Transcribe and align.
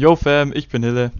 Yo 0.00 0.16
Fam, 0.16 0.50
ich 0.54 0.70
bin 0.70 0.82
Hille. 0.82 1.10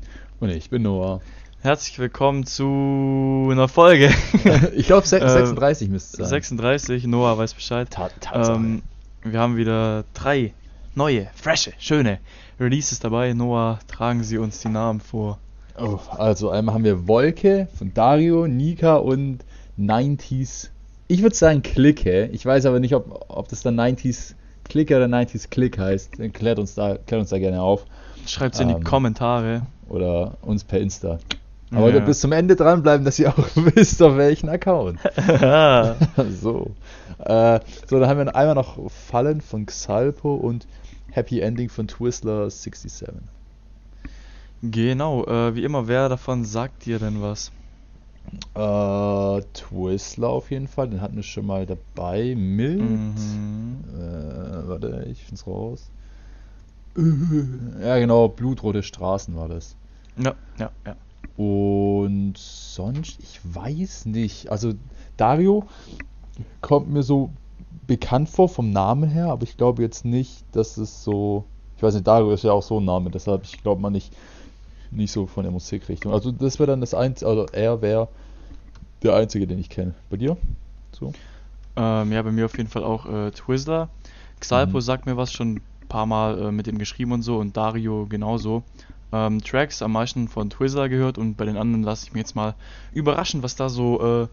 Und 0.41 0.49
ich 0.49 0.71
bin 0.71 0.81
Noah. 0.81 1.21
Herzlich 1.61 1.99
willkommen 1.99 2.47
zu 2.47 3.51
einer 3.53 3.69
Folge. 3.69 4.09
ich 4.75 4.87
glaube 4.87 5.07
36 5.07 5.87
äh, 5.87 5.91
müsste 5.91 6.23
es 6.23 6.31
sein. 6.31 6.41
36, 6.41 7.07
Noah 7.07 7.37
weiß 7.37 7.53
Bescheid. 7.53 7.91
Ta. 7.91 8.09
Ähm, 8.33 8.81
wir 9.23 9.39
haben 9.39 9.59
wieder 9.59 10.05
drei 10.15 10.55
neue, 10.95 11.27
frische, 11.35 11.75
schöne 11.79 12.21
Releases 12.59 13.01
dabei. 13.01 13.35
Noah, 13.35 13.81
tragen 13.87 14.23
Sie 14.23 14.39
uns 14.39 14.61
die 14.61 14.71
Namen 14.71 15.01
vor. 15.01 15.39
Oh, 15.79 15.99
also 16.17 16.49
einmal 16.49 16.75
haben 16.75 16.85
wir 16.85 17.07
Wolke 17.07 17.69
von 17.77 17.93
Dario, 17.93 18.47
Nika 18.47 18.97
und 18.97 19.41
90s. 19.79 20.71
Ich 21.07 21.21
würde 21.21 21.37
sagen 21.37 21.61
Clique. 21.61 22.31
Ich 22.33 22.47
weiß 22.47 22.65
aber 22.65 22.81
nicht, 22.81 22.95
ob, 22.95 23.27
ob 23.29 23.47
das 23.49 23.61
dann 23.61 23.79
90s 23.79 24.37
Clique 24.65 24.97
oder 24.97 25.05
90s 25.05 25.51
Click 25.51 25.77
heißt. 25.77 26.13
Klärt 26.33 26.59
uns 26.59 26.77
da, 26.77 26.97
klärt 26.97 27.21
uns 27.21 27.29
da 27.29 27.39
gerne 27.39 27.61
auf. 27.61 27.85
Schreibt 28.27 28.55
es 28.55 28.61
in 28.61 28.69
die 28.69 28.75
Ähm, 28.75 28.85
Kommentare. 28.85 29.63
Oder 29.89 30.37
uns 30.43 30.65
per 30.65 30.81
Insta. 30.81 31.19
Aber 31.73 31.91
Ja. 31.93 32.01
bis 32.01 32.21
zum 32.21 32.33
Ende 32.33 32.57
dranbleiben, 32.57 33.05
dass 33.05 33.19
ihr 33.19 33.29
auch 33.31 33.49
wisst, 33.55 34.03
auf 34.03 34.17
welchen 34.17 34.49
Account. 34.49 34.99
so. 36.41 36.71
Äh, 37.19 37.61
so, 37.89 37.99
dann 38.01 38.09
haben 38.09 38.19
wir 38.19 38.35
einmal 38.35 38.55
noch 38.55 38.91
Fallen 38.91 39.41
von 39.41 39.67
Xalpo 39.67 40.35
und 40.35 40.67
Happy 41.13 41.41
Ending 41.41 41.69
von 41.69 41.87
Twizzler 41.89 42.51
67. 42.51 43.15
genau, 44.63 45.25
äh, 45.27 45.55
wie 45.55 45.65
immer, 45.65 45.89
wer 45.89 46.09
davon 46.09 46.45
sagt 46.45 46.87
dir 46.87 46.99
denn 46.99 47.21
was? 47.23 47.51
Äh, 48.55 49.43
Twizzler 49.55 50.29
auf 50.29 50.51
jeden 50.51 50.69
Fall, 50.69 50.89
den 50.89 51.01
hatten 51.01 51.17
wir 51.17 51.23
schon 51.23 51.47
mal 51.47 51.67
dabei. 51.67 52.35
Mild. 52.37 52.81
Mhm. 52.81 53.79
Äh, 53.97 54.69
warte, 54.69 55.07
ich 55.11 55.25
find's 55.25 55.47
raus. 55.47 55.89
Ja, 56.97 57.99
genau, 57.99 58.29
Blutrote 58.29 58.83
Straßen 58.83 59.37
war 59.37 59.49
das. 59.49 59.77
Ja, 60.17 60.35
ja, 60.59 60.71
ja. 60.87 60.97
Und 61.37 62.35
sonst, 62.37 63.19
ich 63.21 63.41
weiß 63.45 64.07
nicht. 64.07 64.51
Also, 64.51 64.75
Dario 65.17 65.67
kommt 66.61 66.91
mir 66.91 67.03
so 67.03 67.31
bekannt 67.87 68.29
vor 68.29 68.49
vom 68.49 68.71
Namen 68.71 69.09
her, 69.09 69.27
aber 69.27 69.45
ich 69.45 69.57
glaube 69.57 69.83
jetzt 69.83 70.05
nicht, 70.05 70.45
dass 70.53 70.77
es 70.77 71.05
so. 71.05 71.45
Ich 71.77 71.83
weiß 71.83 71.95
nicht, 71.95 72.07
Dario 72.07 72.31
ist 72.33 72.45
ja 72.45 72.53
auch 72.53 72.63
so 72.63 72.79
ein 72.79 72.85
Name, 72.85 73.11
deshalb 73.11 73.45
ich 73.45 73.63
glaube 73.63 73.81
mal 73.81 73.91
nicht, 73.91 74.13
nicht 74.91 75.13
so 75.13 75.27
von 75.27 75.45
der 75.45 75.53
Musikrichtung. 75.53 76.13
Also, 76.13 76.33
das 76.33 76.59
wäre 76.59 76.67
dann 76.67 76.81
das 76.81 76.93
Einzige, 76.93 77.31
also 77.31 77.47
er 77.53 77.81
wäre 77.81 78.09
der 79.03 79.15
Einzige, 79.15 79.47
den 79.47 79.59
ich 79.59 79.71
kenne. 79.71 79.95
Bei 80.11 80.19
dir? 80.19 80.37
So? 80.93 81.13
Ähm, 81.77 82.13
ja, 82.13 82.21
bei 82.21 82.33
mir 82.33 82.45
auf 82.45 82.57
jeden 82.59 82.69
Fall 82.69 82.85
auch 82.85 83.07
äh, 83.07 83.31
Twizzler. 83.31 83.89
Xalpo 84.41 84.79
Mhm. 84.79 84.83
sagt 84.83 85.07
mir 85.07 85.17
was 85.17 85.33
schon 85.33 85.61
paar 85.91 86.07
Mal 86.07 86.41
äh, 86.41 86.53
mit 86.53 86.67
dem 86.67 86.79
geschrieben 86.79 87.13
und 87.13 87.21
so 87.21 87.37
und 87.37 87.55
Dario 87.59 88.07
genauso. 88.09 88.63
Ähm, 89.13 89.43
Tracks 89.43 89.83
am 89.83 89.93
meisten 89.93 90.29
von 90.29 90.49
Twizzler 90.49 90.89
gehört 90.89 91.19
und 91.19 91.35
bei 91.35 91.45
den 91.45 91.59
anderen 91.59 91.83
lasse 91.83 92.07
ich 92.07 92.13
mich 92.15 92.21
jetzt 92.21 92.37
mal 92.37 92.55
überraschen, 92.95 93.43
was 93.43 93.57
da 93.57 93.69
so 93.69 94.23
äh, 94.23 94.29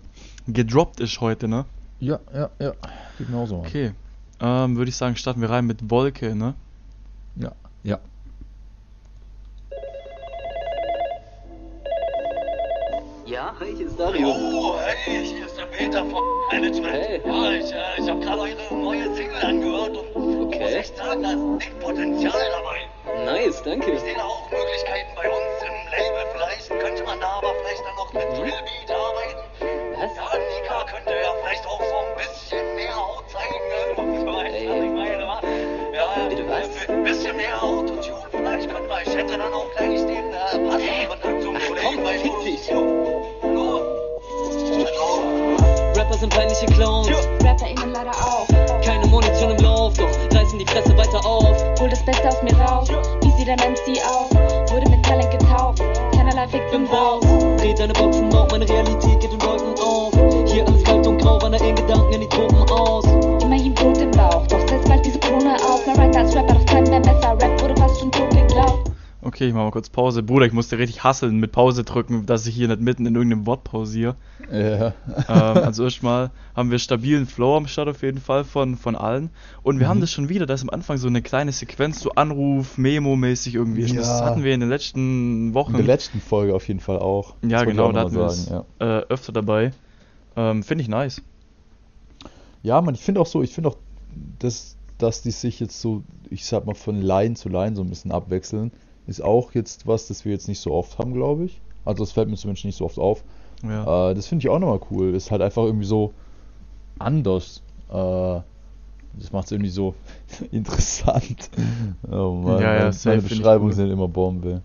gedroppt 0.47 1.01
ist 1.01 1.19
heute, 1.19 1.49
ne? 1.49 1.65
Ja, 1.99 2.19
ja, 2.33 2.49
ja. 2.59 2.73
Genauso. 3.17 3.57
Okay. 3.57 3.91
Ähm, 4.39 4.77
würde 4.77 4.89
ich 4.89 4.95
sagen, 4.95 5.15
starten 5.15 5.41
wir 5.41 5.49
rein 5.49 5.65
mit 5.65 5.89
Wolke, 5.89 6.35
ne? 6.35 6.53
Ja, 7.35 7.51
ja. 7.83 7.99
Ja, 13.25 13.53
hi, 13.59 13.75
hier 13.75 13.87
ist 13.87 13.99
Dario. 13.99 14.29
Oh, 14.29 14.75
hey, 14.79 15.25
hier 15.25 15.45
ist 15.47 15.57
der 15.57 15.65
Peter 15.65 16.05
vom 16.05 16.23
Management. 16.51 16.93
Hey. 16.93 17.21
Ja, 17.25 17.51
ich, 17.51 17.73
äh, 17.73 18.01
ich 18.01 18.09
habe 18.09 18.19
gerade 18.21 18.41
eure 18.41 18.81
neue 18.81 19.15
Single 19.15 19.41
angehört 19.41 19.97
und 19.97 20.06
echt 20.87 20.99
da 20.99 21.13
ist 21.13 21.61
dick 21.61 21.79
Potenzial 21.79 22.51
dabei. 22.51 23.25
Nice, 23.25 23.61
danke. 23.63 23.91
Ich 23.91 23.99
sehe 23.99 24.15
da 24.15 24.23
auch 24.23 24.49
Möglichkeiten 24.51 24.86
Okay, 69.57 69.63
ich 69.63 69.65
mach 69.65 69.65
mal 69.65 69.71
kurz 69.71 69.89
Pause. 69.89 70.21
Bruder, 70.23 70.45
ich 70.45 70.53
musste 70.53 70.77
richtig 70.77 71.03
hasseln 71.03 71.37
mit 71.39 71.51
Pause 71.51 71.83
drücken, 71.83 72.25
dass 72.27 72.45
ich 72.45 72.53
hier 72.55 72.67
nicht 72.67 72.79
mitten 72.81 73.05
in 73.07 73.15
irgendeinem 73.15 73.45
Wort 73.47 73.63
pausiere. 73.63 74.15
Ja. 74.51 74.87
ähm, 74.87 74.93
also 75.27 75.83
erstmal 75.83 76.29
haben 76.55 76.69
wir 76.69 76.77
stabilen 76.79 77.25
Flow 77.25 77.57
am 77.57 77.67
Start 77.67 77.87
auf 77.89 78.01
jeden 78.03 78.19
Fall 78.19 78.43
von, 78.43 78.75
von 78.77 78.95
allen. 78.95 79.29
Und 79.63 79.79
wir 79.79 79.87
haben 79.87 79.97
Mhm. 79.97 80.01
das 80.01 80.11
schon 80.11 80.29
wieder, 80.29 80.45
dass 80.45 80.61
am 80.61 80.69
Anfang 80.69 80.97
so 80.97 81.07
eine 81.07 81.21
kleine 81.21 81.51
Sequenz, 81.51 81.99
so 82.01 82.11
Anruf, 82.11 82.77
Memo-mäßig 82.77 83.55
irgendwie 83.55 83.81
ist. 83.81 83.95
Das 83.95 84.07
Ja. 84.19 84.25
hatten 84.25 84.43
wir 84.43 84.53
in 84.53 84.59
den 84.59 84.69
letzten 84.69 85.53
Wochen. 85.53 85.71
In 85.71 85.77
der 85.77 85.87
letzten 85.87 86.21
Folge 86.21 86.53
auf 86.53 86.67
jeden 86.67 86.79
Fall 86.79 86.99
auch. 86.99 87.35
Ja, 87.41 87.63
genau, 87.63 87.91
da 87.91 88.01
hatten 88.01 88.15
wir 88.15 88.25
es 88.25 88.49
ja. 88.49 88.63
äh, 88.79 89.01
öfter 89.09 89.31
dabei. 89.33 89.71
Ähm, 90.35 90.61
Finde 90.63 90.83
ich 90.83 90.87
nice. 90.87 91.21
Ja, 92.61 92.79
man, 92.81 92.93
ich 92.95 93.01
finde 93.01 93.21
auch 93.21 93.27
so, 93.27 93.41
ich 93.41 93.53
finde 93.53 93.69
auch, 93.69 93.77
dass, 94.39 94.75
dass 94.97 95.21
die 95.23 95.31
sich 95.31 95.59
jetzt 95.59 95.81
so, 95.81 96.03
ich 96.29 96.45
sag 96.45 96.65
mal, 96.65 96.75
von 96.75 97.01
Line 97.01 97.35
zu 97.35 97.49
Line 97.49 97.75
so 97.75 97.81
ein 97.81 97.89
bisschen 97.89 98.11
abwechseln, 98.11 98.71
ist 99.07 99.21
auch 99.23 99.53
jetzt 99.53 99.87
was, 99.87 100.07
das 100.07 100.25
wir 100.25 100.33
jetzt 100.33 100.47
nicht 100.47 100.59
so 100.59 100.73
oft 100.73 100.97
haben, 100.99 101.13
glaube 101.13 101.45
ich. 101.45 101.59
Also 101.85 102.03
das 102.03 102.11
fällt 102.11 102.29
mir 102.29 102.35
zumindest 102.35 102.65
nicht 102.65 102.77
so 102.77 102.85
oft 102.85 102.99
auf. 102.99 103.23
Ja. 103.63 104.11
Äh, 104.11 104.15
das 104.15 104.27
finde 104.27 104.43
ich 104.43 104.49
auch 104.49 104.59
nochmal 104.59 104.81
cool. 104.91 105.15
Ist 105.15 105.31
halt 105.31 105.41
einfach 105.41 105.63
irgendwie 105.63 105.85
so 105.85 106.13
anders. 106.99 107.61
Äh, 107.89 107.93
das 107.93 109.31
macht 109.31 109.45
es 109.45 109.51
irgendwie 109.53 109.69
so 109.71 109.95
interessant. 110.51 111.49
Oh 112.11 112.33
Mann, 112.33 112.61
Ja, 112.61 112.89
ja, 112.89 112.91
meine, 113.05 113.21
Beschreibungen 113.21 113.73
sind 113.73 113.89
immer 113.89 114.07
Bombe. 114.07 114.61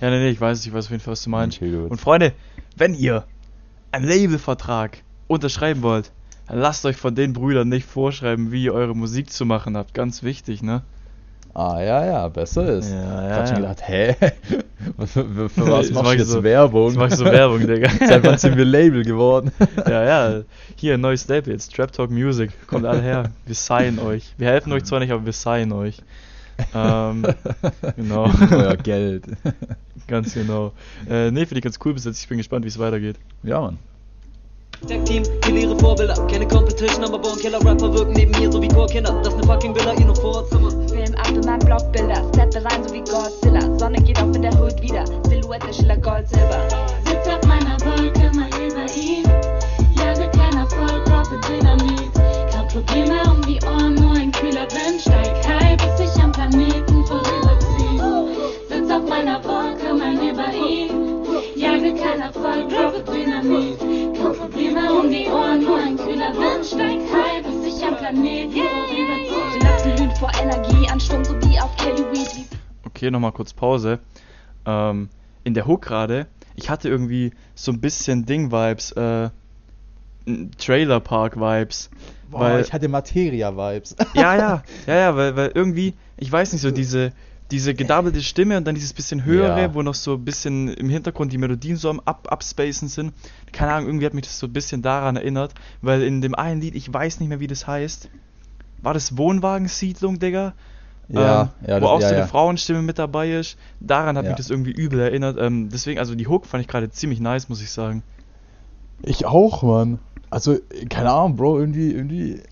ja, 0.00 0.10
nee, 0.10 0.18
nee, 0.18 0.28
ich 0.28 0.40
weiß, 0.40 0.64
ich 0.64 0.72
weiß 0.72 0.84
auf 0.84 0.90
jeden 0.90 1.02
Fall, 1.02 1.12
was 1.12 1.22
du 1.22 1.30
meinst. 1.30 1.56
Okay. 1.56 1.74
Und 1.74 2.00
Freunde, 2.00 2.32
wenn 2.76 2.94
ihr 2.94 3.24
einen 3.90 4.06
Labelvertrag 4.06 5.02
unterschreiben 5.26 5.82
wollt, 5.82 6.12
dann 6.46 6.58
lasst 6.58 6.84
euch 6.86 6.96
von 6.96 7.14
den 7.14 7.32
Brüdern 7.32 7.68
nicht 7.68 7.86
vorschreiben, 7.86 8.52
wie 8.52 8.64
ihr 8.64 8.74
eure 8.74 8.94
Musik 8.94 9.30
zu 9.30 9.44
machen 9.44 9.76
habt. 9.76 9.94
Ganz 9.94 10.22
wichtig, 10.22 10.62
ne? 10.62 10.82
Ah, 11.54 11.80
ja, 11.80 12.04
ja, 12.06 12.28
besser 12.28 12.68
ist. 12.68 12.90
Ja, 12.92 13.24
ich 13.24 13.30
ja, 13.30 13.36
hab 13.36 13.48
schon 13.48 13.56
ja. 13.56 13.62
gedacht, 13.62 13.88
hä? 13.88 14.14
für, 15.06 15.06
für, 15.06 15.48
für 15.48 15.66
was 15.66 15.90
machst 15.90 15.94
mach 15.94 16.02
du 16.04 16.10
ich 16.12 16.18
jetzt 16.20 16.28
so- 16.30 16.42
Werbung? 16.42 16.88
Jetzt 16.88 16.98
mach 16.98 17.08
ich 17.08 17.14
so 17.16 17.24
Werbung, 17.24 17.60
Digga. 17.66 17.90
Seit 18.06 18.24
wann 18.24 18.38
sind 18.38 18.56
wir 18.56 18.64
Label 18.64 19.02
geworden? 19.04 19.50
ja, 19.88 20.04
ja. 20.04 20.40
Hier 20.76 20.94
ein 20.94 21.00
neues 21.00 21.26
Label 21.26 21.52
jetzt. 21.52 21.74
Trap 21.74 21.90
Talk 21.92 22.10
Music. 22.10 22.50
Kommt 22.68 22.84
alle 22.84 23.02
her. 23.02 23.30
Wir 23.46 23.54
signen 23.54 23.98
euch. 23.98 24.34
Wir 24.38 24.48
helfen 24.48 24.72
euch 24.72 24.84
zwar 24.84 25.00
nicht, 25.00 25.10
aber 25.10 25.24
wir 25.24 25.32
signen 25.32 25.72
euch. 25.72 26.00
Ähm, 26.74 27.24
genau. 27.96 28.30
Euer 28.50 28.76
Geld. 28.76 29.24
Ganz 30.06 30.34
genau. 30.34 30.72
Äh, 31.08 31.30
nee, 31.30 31.40
finde 31.46 31.58
ich 31.58 31.62
ganz 31.64 31.78
cool 31.84 31.94
bis 31.94 32.04
jetzt. 32.04 32.20
Ich 32.20 32.28
bin 32.28 32.38
gespannt, 32.38 32.64
wie 32.64 32.68
es 32.68 32.78
weitergeht. 32.78 33.16
Ja, 33.42 33.60
Mann. 33.60 33.78
Tag 34.88 35.04
Team, 35.06 35.24
viele 35.42 35.60
ihre 35.60 35.76
Vorbilder. 35.78 36.14
Keine 36.30 36.46
Competition, 36.46 37.04
aber 37.04 37.18
Born 37.18 37.38
Killer 37.38 37.58
Rapper 37.64 37.92
wirken 37.92 38.12
neben 38.12 38.30
mir 38.38 38.50
so 38.50 38.62
wie 38.62 38.68
Chorkinder. 38.68 39.20
Das 39.24 39.34
ne 39.36 39.42
fucking 39.42 39.74
Villa, 39.74 39.92
ihr 39.94 40.06
noch 40.06 40.16
Vorzimmer. 40.20 40.70
Film 41.08 41.20
ab 41.20 41.28
in 41.28 41.40
meinem 41.40 41.58
Blockbilder. 41.60 42.22
Steppe 42.34 42.64
rein 42.64 42.84
so 42.84 42.92
wie 42.92 43.00
Godzilla. 43.00 43.78
Sonne 43.78 44.00
geht 44.02 44.20
auf 44.20 44.34
in 44.34 44.42
der 44.42 44.52
Hood 44.60 44.80
wieder. 44.82 45.04
Silhouette, 45.28 45.72
Schiller, 45.72 45.96
Gold, 45.96 46.28
Silber. 46.28 46.68
Sitz 47.04 47.26
auf 47.26 47.42
meiner 47.46 47.76
Wolke, 47.80 48.30
mal 48.36 48.48
über 48.48 48.84
ihn. 48.94 49.24
Jage 49.96 50.30
kein 50.36 50.56
Erfolg, 50.58 51.04
droppe 51.06 51.40
Dynamit. 51.48 52.12
Grad 52.50 52.68
Probleme 52.68 53.22
um 53.30 53.42
die 53.42 53.58
Ohren, 53.64 53.94
nur 53.94 54.16
ein 54.16 54.32
kühler 54.32 54.66
Wind. 54.70 55.00
Steig 55.00 55.46
high, 55.46 55.76
bis 55.76 56.10
ich 56.10 56.22
am 56.22 56.32
Planeten 56.32 57.06
vorüberziehe. 57.06 58.28
Sitz 58.68 58.90
auf 58.90 59.08
meiner 59.08 59.42
Wolke, 59.44 59.94
mal 59.94 60.14
über 60.14 60.52
ihn. 60.52 61.24
Jage 61.56 61.94
kein 61.94 62.20
Erfolg, 62.20 62.68
droppe 62.68 63.02
Dynamit. 63.10 63.78
Grad 64.18 64.38
Probleme 64.38 64.92
um 64.92 65.10
die 65.10 65.26
Ohren, 65.28 65.64
nur 65.64 65.78
ein 65.78 65.96
kühler 65.96 66.34
Wind. 66.34 66.66
Steig 66.66 67.00
high, 67.12 67.42
bis 67.42 67.74
ich 67.74 67.86
am 67.86 67.96
Planeten 67.96 68.52
vorüberziehe. 68.52 69.57
Glühen 70.18 70.30
vor 70.30 70.30
Energie. 70.42 70.88
Ansturm 70.88 71.24
so 71.24 71.34
wie 71.42 71.58
auf 71.60 71.76
Kelly 71.76 72.02
Weed. 72.12 72.46
Okay, 72.84 73.10
nochmal 73.10 73.32
kurz 73.32 73.52
Pause. 73.52 74.00
Ähm, 74.66 75.08
in 75.44 75.54
der 75.54 75.66
Hook 75.66 75.82
gerade, 75.82 76.26
ich 76.56 76.68
hatte 76.70 76.88
irgendwie 76.88 77.32
so 77.54 77.72
ein 77.72 77.80
bisschen 77.80 78.26
Ding-Vibes, 78.26 78.92
äh, 78.92 79.30
Trailer 80.58 81.00
Park-Vibes. 81.00 81.90
Boah, 82.30 82.40
Weil- 82.40 82.60
ich 82.62 82.72
hatte 82.72 82.88
Materia-Vibes. 82.88 83.96
Ja, 84.14 84.36
ja, 84.36 84.62
ja, 84.86 84.94
ja, 84.96 85.16
weil, 85.16 85.36
weil 85.36 85.52
irgendwie, 85.54 85.94
ich 86.16 86.30
weiß 86.30 86.52
nicht, 86.52 86.62
so 86.62 86.70
diese, 86.70 87.12
diese 87.50 87.72
gedoubelte 87.74 88.20
Stimme 88.22 88.56
und 88.58 88.66
dann 88.66 88.74
dieses 88.74 88.92
bisschen 88.92 89.24
höhere, 89.24 89.60
Ja. 89.62 89.74
wo 89.74 89.82
noch 89.82 89.94
so 89.94 90.14
ein 90.14 90.24
bisschen 90.24 90.68
im 90.68 90.90
Hintergrund 90.90 91.32
die 91.32 91.38
Melodien 91.38 91.76
so 91.76 91.88
am 91.88 92.00
Up 92.00 92.28
Upspacen 92.30 92.88
sind. 92.88 93.14
Keine 93.52 93.72
Ahnung, 93.72 93.88
irgendwie 93.88 94.04
hat 94.06 94.12
mich 94.14 94.24
das 94.26 94.38
so 94.38 94.46
ein 94.46 94.52
bisschen 94.52 94.82
daran 94.82 95.16
erinnert, 95.16 95.54
weil 95.80 96.02
in 96.02 96.20
dem 96.20 96.34
einen 96.34 96.60
Lied, 96.60 96.74
ich 96.74 96.92
weiß 96.92 97.20
nicht 97.20 97.28
mehr, 97.30 97.40
wie 97.40 97.46
das 97.46 97.66
heißt, 97.66 98.10
war 98.82 98.94
das 98.94 99.16
Wohnwagensiedlung, 99.16 100.18
Digga? 100.18 100.54
Ja, 101.10 101.42
ähm, 101.62 101.68
ja, 101.68 101.76
wo 101.76 101.80
das- 101.80 101.88
auch 101.90 102.00
ja, 102.00 102.08
so 102.08 102.14
eine 102.14 102.22
ja. 102.22 102.26
Frauenstimme 102.26 102.82
mit 102.82 102.98
dabei 102.98 103.32
ist. 103.32 103.56
Daran 103.80 104.16
hat 104.18 104.24
Ja. 104.24 104.30
mich 104.32 104.36
das 104.36 104.50
irgendwie 104.50 104.72
übel 104.72 105.00
erinnert. 105.00 105.38
Ähm, 105.40 105.68
deswegen, 105.70 105.98
also 105.98 106.14
die 106.14 106.26
Hook 106.26 106.44
fand 106.46 106.60
ich 106.62 106.68
gerade 106.68 106.90
ziemlich 106.90 107.18
nice, 107.20 107.48
muss 107.48 107.62
ich 107.62 107.70
sagen. 107.70 108.02
Ich 109.02 109.24
auch, 109.24 109.62
Mann. 109.62 109.98
Also, 110.30 110.58
keine 110.90 111.10
Ahnung, 111.10 111.36
Bro, 111.36 111.58
irgendwie, 111.60 111.92
irgendwie 111.92 112.42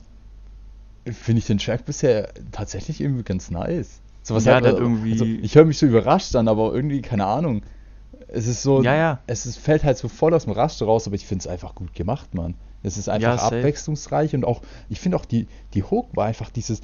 finde 1.04 1.38
ich 1.40 1.46
den 1.46 1.58
Track 1.58 1.84
bisher 1.84 2.30
tatsächlich 2.52 3.00
irgendwie 3.00 3.22
ganz 3.24 3.50
nice. 3.50 4.00
So, 4.22 4.34
was 4.34 4.44
Ja, 4.46 4.56
hat- 4.56 4.64
der 4.64 4.72
hat 4.72 4.78
irgendwie- 4.78 5.12
Also, 5.12 5.24
ich 5.24 5.54
höre 5.54 5.66
mich 5.66 5.78
so 5.78 5.86
überrascht 5.86 6.34
an, 6.34 6.48
aber 6.48 6.74
irgendwie, 6.74 7.02
keine 7.02 7.26
Ahnung. 7.26 7.62
Es 8.28 8.46
ist 8.48 8.62
so, 8.62 8.82
Ja, 8.82 8.94
ja. 8.94 9.20
es 9.26 9.46
ist, 9.46 9.58
fällt 9.58 9.84
halt 9.84 9.98
so 9.98 10.08
voll 10.08 10.34
aus 10.34 10.44
dem 10.44 10.52
Raster 10.52 10.86
raus, 10.86 11.06
aber 11.06 11.14
ich 11.14 11.26
finde 11.26 11.42
es 11.42 11.46
einfach 11.46 11.74
gut 11.74 11.94
gemacht, 11.94 12.34
Mann. 12.34 12.54
Es 12.86 12.96
ist 12.98 13.08
einfach 13.08 13.22
Ja, 13.22 13.36
abwechslungsreich 13.38 14.34
und 14.34 14.44
auch, 14.44 14.62
ich 14.88 15.00
finde 15.00 15.16
auch 15.18 15.24
die, 15.24 15.48
die 15.74 15.82
Hook 15.82 16.16
war 16.16 16.26
einfach 16.26 16.50
dieses, 16.50 16.80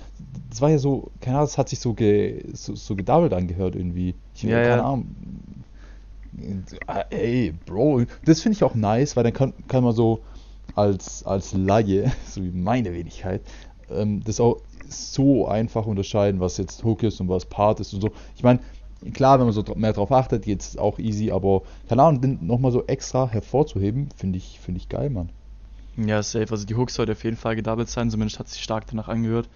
das 0.51 0.61
war 0.61 0.71
ja 0.71 0.79
so, 0.79 1.13
keine 1.21 1.37
Ahnung, 1.39 1.49
es 1.49 1.59
hat 1.59 1.69
sich 1.69 1.81
so, 1.81 1.95
ge, 1.95 2.45
so, 2.55 2.75
so 2.75 2.97
gedoubled 2.97 3.33
angehört 3.33 3.77
irgendwie. 3.77 4.17
Ich, 4.35 4.43
Ja, 4.43 4.61
keine 4.61 4.83
ja. 4.83 4.85
Ahnung. 4.85 5.15
Ah, 6.87 7.05
Ey, 7.11 7.53
Bro, 7.67 8.05
das 8.25 8.41
finde 8.41 8.57
ich 8.57 8.65
auch 8.65 8.75
nice, 8.75 9.17
weil 9.17 9.25
dann 9.25 9.33
kann, 9.33 9.53
kann 9.69 9.85
man 9.85 9.93
so 9.95 10.25
als, 10.75 11.25
als 11.25 11.53
Laie, 11.53 12.13
so 12.27 12.43
wie 12.43 12.51
meine 12.53 12.93
Wenigkeit, 12.95 13.43
ähm, 13.91 14.23
das 14.25 14.41
auch 14.41 14.63
so 14.89 15.47
einfach 15.47 15.87
unterscheiden, 15.87 16.41
was 16.41 16.57
jetzt 16.59 16.85
Hook 16.85 17.03
ist 17.03 17.21
und 17.21 17.29
was 17.29 17.47
Part 17.47 17.81
ist 17.81 17.93
und 17.95 18.01
so. 18.03 18.13
Ich 18.37 18.43
meine, 18.43 18.61
klar, 19.15 19.39
wenn 19.39 19.47
man 19.47 19.55
so 19.55 19.65
mehr 19.77 19.93
drauf 19.93 20.13
achtet, 20.13 20.45
geht 20.45 20.63
es 20.63 20.77
auch 20.79 20.99
easy, 20.99 21.31
aber 21.31 21.63
keine 21.89 22.03
Ahnung, 22.03 22.21
den 22.21 22.47
nochmal 22.47 22.73
so 22.73 22.85
extra 22.87 23.29
hervorzuheben, 23.29 24.11
finde 24.17 24.39
ich, 24.39 24.61
finde 24.61 24.79
ich 24.81 24.89
geil, 24.89 25.11
Mann. 25.11 25.31
Ja, 25.97 26.23
safe. 26.23 26.51
Also 26.51 26.65
die 26.67 26.75
Hook 26.75 26.91
sollte 26.91 27.13
auf 27.13 27.23
jeden 27.25 27.37
Fall 27.37 27.57
gedoubled 27.57 27.89
sein, 27.89 28.11
zumindest 28.11 28.39
hat 28.39 28.49
sich 28.49 28.63
stark 28.63 28.87
danach 28.89 29.09
angehört. 29.09 29.49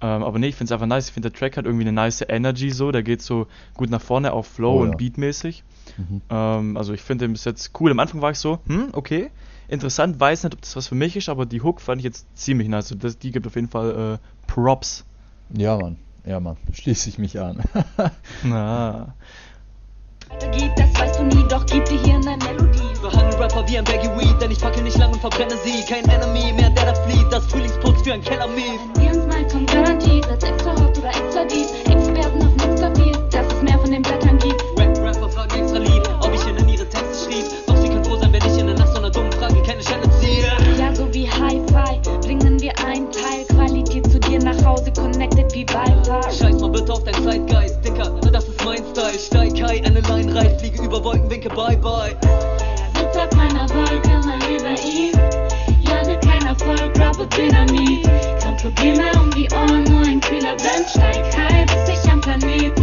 Ähm, 0.00 0.22
aber 0.24 0.38
nee, 0.38 0.48
ich 0.48 0.56
finde 0.56 0.66
es 0.66 0.72
einfach 0.72 0.86
nice. 0.86 1.08
Ich 1.08 1.12
finde, 1.14 1.30
der 1.30 1.38
Track 1.38 1.56
hat 1.56 1.64
irgendwie 1.64 1.84
eine 1.84 1.92
nice 1.92 2.24
Energy 2.28 2.70
so. 2.70 2.90
Der 2.92 3.02
geht 3.02 3.22
so 3.22 3.46
gut 3.74 3.88
nach 3.90 4.00
vorne, 4.00 4.32
auch 4.32 4.44
Flow 4.44 4.80
Oh, 4.80 4.84
ja. 4.84 4.90
und 4.90 4.96
Beatmäßig. 4.98 5.62
Mhm. 5.96 6.22
Ähm, 6.28 6.76
also 6.76 6.92
ich 6.92 7.00
finde 7.02 7.26
den 7.26 7.32
bis 7.32 7.44
jetzt 7.44 7.70
cool. 7.80 7.90
Am 7.90 7.98
Anfang 8.00 8.20
war 8.20 8.30
ich 8.32 8.38
so, 8.38 8.58
hm, 8.66 8.88
okay. 8.92 9.30
Interessant, 9.68 10.18
weiß 10.20 10.42
nicht, 10.44 10.54
ob 10.54 10.60
das 10.60 10.74
was 10.76 10.88
für 10.88 10.94
mich 10.96 11.16
ist, 11.16 11.28
aber 11.28 11.46
die 11.46 11.62
Hook 11.62 11.80
fand 11.80 12.00
ich 12.00 12.04
jetzt 12.04 12.26
ziemlich 12.36 12.68
nice. 12.68 12.86
Also 12.86 12.96
das, 12.96 13.18
die 13.18 13.30
gibt 13.30 13.46
auf 13.46 13.54
jeden 13.54 13.68
Fall 13.68 14.18
äh, 14.20 14.46
Props. 14.46 15.04
Ja, 15.56 15.76
Mann. 15.78 15.96
Ja, 16.26 16.40
Mann. 16.40 16.56
Schließe 16.72 17.08
ich 17.08 17.18
mich 17.18 17.40
an. 17.40 17.62
Na. 18.42 19.14
Geht, 20.52 20.72
das 20.76 21.00
weißt 21.00 21.18
du 21.20 21.24
nie, 21.24 21.44
doch 21.48 21.64
gib 21.66 21.84
dir 21.84 21.98
hier 22.02 22.14
eine 22.14 22.24
Melodie. 22.36 22.51
Rapper 23.62 23.68
wie 23.68 23.78
ein 23.78 23.84
Baggy 23.84 24.08
Weed, 24.18 24.40
denn 24.40 24.50
ich 24.50 24.60
packe 24.60 24.82
nicht 24.82 24.98
lang 24.98 25.12
und 25.12 25.20
verbrenne 25.20 25.56
sie. 25.64 25.82
Kein 25.88 26.04
Enemy 26.08 26.52
mehr, 26.52 26.70
der 26.70 26.86
da 26.86 26.94
flieht, 26.94 27.26
das 27.30 27.44
Frühlingsputz 27.46 28.02
für 28.02 28.12
ein 28.14 28.22
Keller-Mief. 28.22 28.80
Wenn 28.94 29.02
wir 29.02 29.10
uns 29.10 29.26
mal 29.34 29.46
kommen, 29.48 29.66
garantiert, 29.66 30.26
als 30.28 30.44
extra 30.44 30.72
hot 30.72 30.98
oder 30.98 31.08
extra 31.08 31.44
deep. 31.44 31.68
Experten 31.86 32.42
auf 32.42 32.54
nichts 32.54 32.80
kapiert, 32.80 33.34
dass 33.34 33.46
es 33.52 33.62
mehr 33.62 33.78
von 33.78 33.90
den 33.90 34.02
Blättern 34.02 34.38
gibt. 34.38 34.62
Rap 34.78 34.98
Rapper 34.98 35.28
fragen 35.28 35.60
extra 35.60 35.78
lieb, 35.78 36.02
ob 36.20 36.32
ich 36.34 36.46
ihnen 36.46 36.68
ihre 36.68 36.88
Texte 36.88 37.30
schrieb. 37.30 37.44
Doch 37.66 37.76
sie 37.76 37.88
können 37.88 38.04
froh 38.04 38.16
sein, 38.16 38.32
wenn 38.32 38.42
ich 38.42 38.58
ihnen 38.58 38.76
nach 38.76 38.86
so 38.86 38.98
einer 38.98 39.10
dummen 39.10 39.32
Frage 39.32 39.62
keine 39.62 39.82
Stelle 39.82 40.10
ziehe. 40.20 40.50
Ja, 40.78 40.94
so 40.94 41.12
wie 41.12 41.28
Hi-Fi 41.28 42.00
bringen 42.20 42.60
wir 42.60 42.72
ein 42.86 43.10
Teil 43.10 43.44
Qualität 43.48 44.10
zu 44.10 44.18
dir 44.18 44.38
nach 44.40 44.64
Hause, 44.64 44.92
connected 44.92 45.52
wie 45.54 45.66
Wi-Fi. 45.68 46.36
Scheiß 46.36 46.60
mal 46.60 46.70
bitte 46.70 46.92
auf 46.92 47.04
dein 47.04 47.22
Zeitgeist, 47.22 47.84
Dicker, 47.84 48.10
das 48.32 48.48
ist 48.48 48.64
mein 48.64 48.82
Style. 48.92 49.18
Steig 49.18 49.62
high, 49.62 49.84
eine 49.84 50.00
Line 50.00 50.34
rein, 50.34 50.58
fliege 50.58 50.82
über 50.82 51.02
Wolken, 51.04 51.30
winke 51.30 51.48
bye 51.48 51.76
am 62.10 62.20
Planeten. 62.20 62.82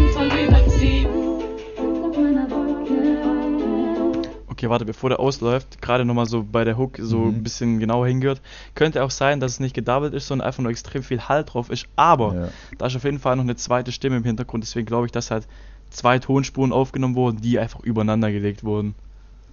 Okay, 4.47 4.69
warte, 4.69 4.83
bevor 4.83 5.09
der 5.09 5.21
ausläuft, 5.21 5.81
gerade 5.81 6.03
nochmal 6.03 6.25
so 6.25 6.43
bei 6.43 6.65
der 6.65 6.77
Hook 6.77 6.97
so 6.99 7.17
Mhm. 7.19 7.37
ein 7.37 7.43
bisschen 7.43 7.79
genauer 7.79 8.07
hingehört. 8.07 8.41
Könnte 8.75 9.03
auch 9.05 9.11
sein, 9.11 9.39
dass 9.39 9.53
es 9.53 9.59
nicht 9.61 9.73
gedoubled 9.73 10.13
ist, 10.13 10.27
sondern 10.27 10.47
einfach 10.47 10.61
nur 10.61 10.69
extrem 10.71 11.01
viel 11.01 11.21
Halt 11.29 11.53
drauf 11.53 11.69
ist. 11.69 11.85
Aber 11.95 12.33
Ja. 12.35 12.49
da 12.77 12.87
ist 12.87 12.95
auf 12.97 13.05
jeden 13.05 13.19
Fall 13.19 13.37
noch 13.37 13.43
eine 13.43 13.55
zweite 13.55 13.93
Stimme 13.93 14.17
im 14.17 14.25
Hintergrund. 14.25 14.65
Deswegen 14.65 14.85
glaube 14.85 15.05
ich, 15.05 15.13
dass 15.13 15.31
halt 15.31 15.47
zwei 15.91 16.19
Tonspuren 16.19 16.73
aufgenommen 16.73 17.15
wurden, 17.15 17.39
die 17.39 17.57
einfach 17.57 17.79
übereinander 17.79 18.33
gelegt 18.33 18.65
wurden. 18.65 18.95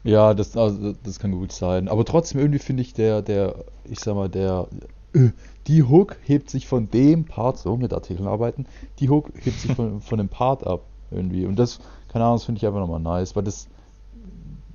Ja, 0.03 0.35
das, 0.35 0.57
also, 0.57 0.95
das 1.05 1.21
kann 1.21 1.31
gut 1.31 1.53
sein. 1.53 1.87
Aber 1.89 2.05
trotzdem, 2.05 2.41
irgendwie 2.41 2.59
finde 2.59 2.83
ich 2.83 2.93
der, 2.93 3.23
der, 3.23 3.55
ich 3.85 4.01
sag 4.01 4.17
mal, 4.17 4.29
der, 4.29 4.67
die 5.67 5.83
Hook 5.83 6.17
hebt 6.25 6.51
sich 6.51 6.67
von 6.67 6.91
dem 6.91 7.25
Part, 7.25 7.59
so 7.59 7.77
mit 7.77 7.93
Artikeln 7.93 8.29
arbeiten, 8.29 8.67
die 8.99 9.09
Hook 9.09 9.31
hebt 9.45 9.59
sich 9.61 9.73
von, 9.75 10.01
von 10.01 10.19
dem 10.19 10.29
Part 10.29 10.67
ab, 10.67 10.83
irgendwie. 11.11 11.47
Und 11.47 11.59
das, 11.59 11.79
keine 12.09 12.25
Ahnung, 12.25 12.37
das 12.37 12.45
finde 12.45 12.59
ich 12.59 12.67
einfach 12.67 12.81
nochmal 12.81 13.01
nice, 13.01 13.35
weil 13.37 13.45
das 13.45 13.67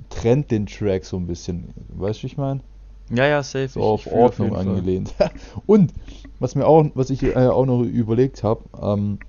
trennt 0.10 0.52
den 0.52 0.66
Track 0.66 1.06
so 1.06 1.18
ein 1.18 1.28
bisschen. 1.28 1.74
Weißt 1.90 2.22
du, 2.24 2.28
ich 2.28 2.38
meine? 2.38 2.62
Ja, 3.10 3.26
ja, 3.28 3.44
safe. 3.44 3.68
So 3.68 3.80
Ich- 3.80 3.86
auf 3.86 4.06
ich 4.08 4.12
Ordnung 4.12 4.54
Fall. 4.54 4.68
angelehnt. 4.68 5.14
Und, 5.66 5.94
was 6.40 6.56
mir 6.56 6.66
auch, 6.66 6.86
was 6.96 7.10
ich 7.10 7.24
äh, 7.24 7.48
auch 7.48 7.66
noch 7.66 7.82
überlegt 7.84 8.44
habe, 8.44 8.62
ähm, 8.82 9.20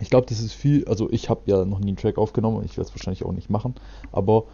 ich 0.00 0.10
glaube, 0.10 0.26
das 0.28 0.40
ist 0.40 0.52
viel, 0.54 0.84
also 0.88 1.08
ich 1.10 1.30
habe 1.30 1.42
ja 1.46 1.64
noch 1.64 1.78
nie 1.78 1.88
einen 1.88 1.96
Track 1.96 2.18
aufgenommen, 2.18 2.62
ich 2.64 2.76
werde 2.76 2.88
es 2.88 2.94
wahrscheinlich 2.94 3.24
auch 3.24 3.32
nicht 3.32 3.48
machen, 3.48 3.74
aber 4.12 4.44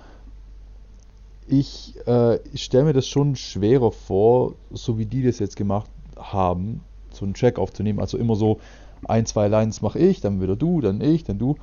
ich, 1.51 1.95
äh, 2.07 2.37
ich 2.53 2.65
stelle 2.65 2.85
mir 2.85 2.93
das 2.93 3.09
schon 3.09 3.37
schwerer 3.37 3.93
vor, 3.93 4.55
so 4.71 4.99
wie 4.99 5.07
die 5.07 5.23
das 5.23 5.39
jetzt 5.39 5.57
gemacht 5.57 5.91
haben, 6.17 6.83
so 7.13 7.25
einen 7.25 7.35
Track 7.35 7.59
aufzunehmen. 7.59 7.99
Also 7.99 8.19
immer 8.19 8.37
so 8.37 8.61
ein, 9.07 9.27
zwei 9.27 9.49
Lines 9.49 9.83
mache 9.83 9.99
ich, 9.99 10.21
dann 10.21 10.41
wieder 10.41 10.57
du, 10.57 10.81
dann 10.81 11.01
ich, 11.01 11.25
dann 11.25 11.39
du. 11.39 11.57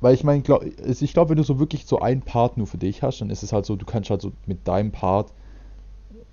Weil 0.00 0.14
ich 0.14 0.22
meine, 0.22 0.42
glaub, 0.42 0.64
ich 0.64 1.12
glaube, 1.12 1.30
wenn 1.30 1.36
du 1.36 1.42
so 1.42 1.58
wirklich 1.58 1.86
so 1.86 1.98
einen 1.98 2.22
Part 2.22 2.56
nur 2.56 2.68
für 2.68 2.78
dich 2.78 3.02
hast, 3.02 3.20
dann 3.20 3.30
ist 3.30 3.42
es 3.42 3.52
halt 3.52 3.66
so, 3.66 3.74
du 3.74 3.84
kannst 3.84 4.10
halt 4.10 4.22
so 4.22 4.32
mit 4.46 4.68
deinem 4.68 4.92
Part, 4.92 5.32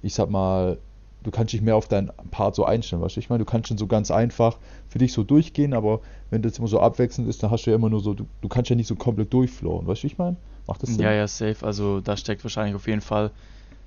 ich 0.03 0.13
sag 0.13 0.29
mal, 0.29 0.77
du 1.23 1.31
kannst 1.31 1.53
dich 1.53 1.61
mehr 1.61 1.75
auf 1.75 1.87
deinen 1.87 2.11
Part 2.29 2.53
so 2.53 2.65
einstellen, 2.65 3.01
weißt 3.01 3.15
du? 3.15 3.19
Ich 3.19 3.29
meine, 3.29 3.43
du 3.43 3.49
kannst 3.49 3.69
schon 3.69 3.79
so 3.79 3.87
ganz 3.87 4.11
einfach 4.11 4.59
für 4.87 4.99
dich 4.99 5.11
so 5.13 5.23
durchgehen, 5.23 5.73
aber 5.73 6.01
wenn 6.29 6.43
das 6.43 6.59
immer 6.59 6.67
so 6.67 6.79
abwechselnd 6.79 7.27
ist, 7.27 7.41
dann 7.41 7.49
hast 7.49 7.65
du 7.65 7.71
ja 7.71 7.75
immer 7.75 7.89
nur 7.89 8.01
so, 8.01 8.13
du, 8.13 8.27
du 8.41 8.47
kannst 8.47 8.69
ja 8.69 8.75
nicht 8.75 8.87
so 8.87 8.95
komplett 8.95 9.33
durchflowen, 9.33 9.87
weißt 9.87 10.03
du, 10.03 10.07
ich 10.07 10.19
meine? 10.19 10.37
Macht 10.67 10.83
das 10.83 10.89
Sinn? 10.91 10.99
Ja, 10.99 11.11
ja, 11.11 11.27
safe. 11.27 11.65
Also 11.65 12.01
da 12.01 12.17
steckt 12.17 12.43
wahrscheinlich 12.43 12.75
auf 12.75 12.87
jeden 12.87 13.01
Fall, 13.01 13.31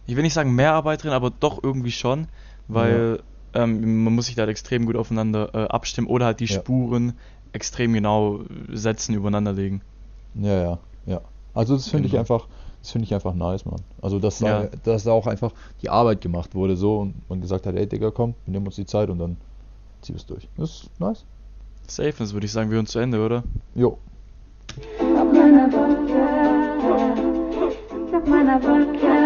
ich 0.07 0.17
will 0.17 0.23
nicht 0.23 0.35
sagen 0.35 0.55
mehr 0.55 0.73
Arbeit 0.73 1.03
drin, 1.03 1.13
aber 1.13 1.31
doch 1.31 1.63
irgendwie 1.63 1.91
schon, 1.93 2.29
weil 2.69 3.23
ähm, 3.55 4.05
man 4.05 4.15
muss 4.15 4.27
sich 4.27 4.35
da 4.35 4.41
halt 4.43 4.51
extrem 4.51 4.87
gut 4.87 4.97
aufeinander 4.97 5.51
äh, 5.55 5.65
abstimmen 5.69 6.07
oder 6.07 6.27
halt 6.27 6.41
die 6.41 6.47
Ja. 6.47 6.61
Spuren 6.61 7.19
extrem 7.53 7.93
genau 7.95 8.41
setzen, 8.73 9.15
übereinander 9.15 9.53
legen. 9.53 9.81
Ja, 10.35 10.63
ja, 10.63 10.79
ja. 11.07 11.21
Also 11.55 11.75
das 11.75 11.89
finde 11.89 12.07
ich 12.07 12.13
Genau. 12.13 12.21
einfach, 12.21 12.47
das 12.83 12.91
finde 12.93 13.07
ich 13.07 13.15
einfach 13.15 13.35
nice, 13.35 13.65
Mann. 13.65 13.81
Also 14.03 14.19
dass, 14.19 14.39
Ja. 14.41 14.65
da, 14.65 14.77
dass 14.85 15.05
da 15.05 15.13
auch 15.13 15.27
einfach 15.27 15.53
die 15.83 15.89
Arbeit 15.89 16.21
gemacht 16.21 16.55
wurde 16.55 16.77
so 16.77 16.99
und 17.01 17.29
man 17.29 17.41
gesagt 17.41 17.67
hat, 17.67 17.75
ey 17.75 17.87
Digga, 17.87 18.11
komm, 18.11 18.35
wir 18.45 18.53
nehmen 18.53 18.67
uns 18.67 18.77
die 18.77 18.87
Zeit 18.87 19.09
und 19.11 19.19
dann 19.19 19.37
ziehen 20.03 20.15
wir 20.15 20.21
es 20.21 20.27
durch. 20.27 20.49
Das 20.57 20.71
ist 20.71 21.01
nice. 21.01 21.25
Safe, 21.89 22.13
das 22.19 22.35
würde 22.35 22.47
ich 22.47 22.53
sagen, 22.53 22.71
wir 22.71 22.77
hören 22.77 22.87
zu 22.87 22.99
Ende, 22.99 23.25
oder? 23.25 23.43
Jo. 23.75 23.99
Auf 28.29 28.35
meiner 28.35 28.63
Wolke, 28.63 28.95
auf 28.95 29.01
meiner 29.01 29.18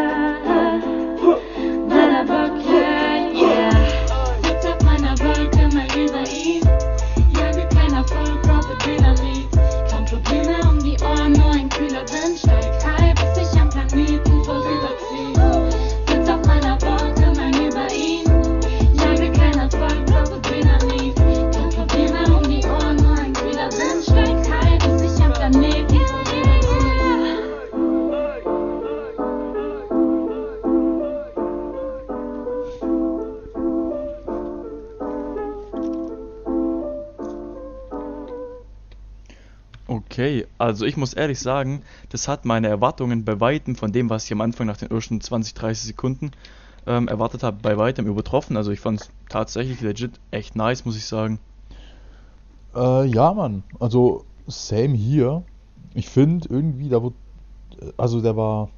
Okay, 40.13 40.47
also 40.59 40.85
ich 40.85 40.99
muss 40.99 41.15
ehrlich 41.15 41.41
sagen, 41.41 41.85
das 42.11 42.29
hat 42.29 42.45
meine 42.45 42.69
Erwartungen 42.69 43.25
bei 43.25 43.41
weitem 43.41 43.77
von 43.77 43.93
dem, 43.93 44.11
was 44.11 44.27
ich 44.27 44.33
am 44.33 44.43
Anfang 44.43 44.67
nach 44.67 44.77
den 44.77 44.91
ersten 44.91 45.23
20, 45.23 45.55
30 45.55 45.87
Sekunden 45.87 46.33
ähm, 46.87 47.09
erwartet 47.09 47.43
habe, 47.43 47.57
bei 47.63 47.79
weitem 47.79 48.07
übertroffen. 48.07 48.59
Also 48.59 48.73
ich 48.73 48.81
fand 48.81 49.01
es 49.01 49.11
tatsächlich 49.31 49.81
legit 49.81 50.21
echt 50.31 50.55
nice, 50.55 50.85
muss 50.85 50.99
ich 50.99 51.07
sagen. 51.07 51.39
Äh, 52.75 53.07
ja, 53.07 53.33
Mann. 53.33 53.63
Also 53.81 54.27
same 54.47 54.95
hier. 54.95 55.45
Ich 55.95 56.11
finde 56.11 56.47
irgendwie, 56.51 56.91
da 56.91 57.03
wurde, 57.03 57.17
also 57.97 58.21
der 58.21 58.37
war, 58.37 58.69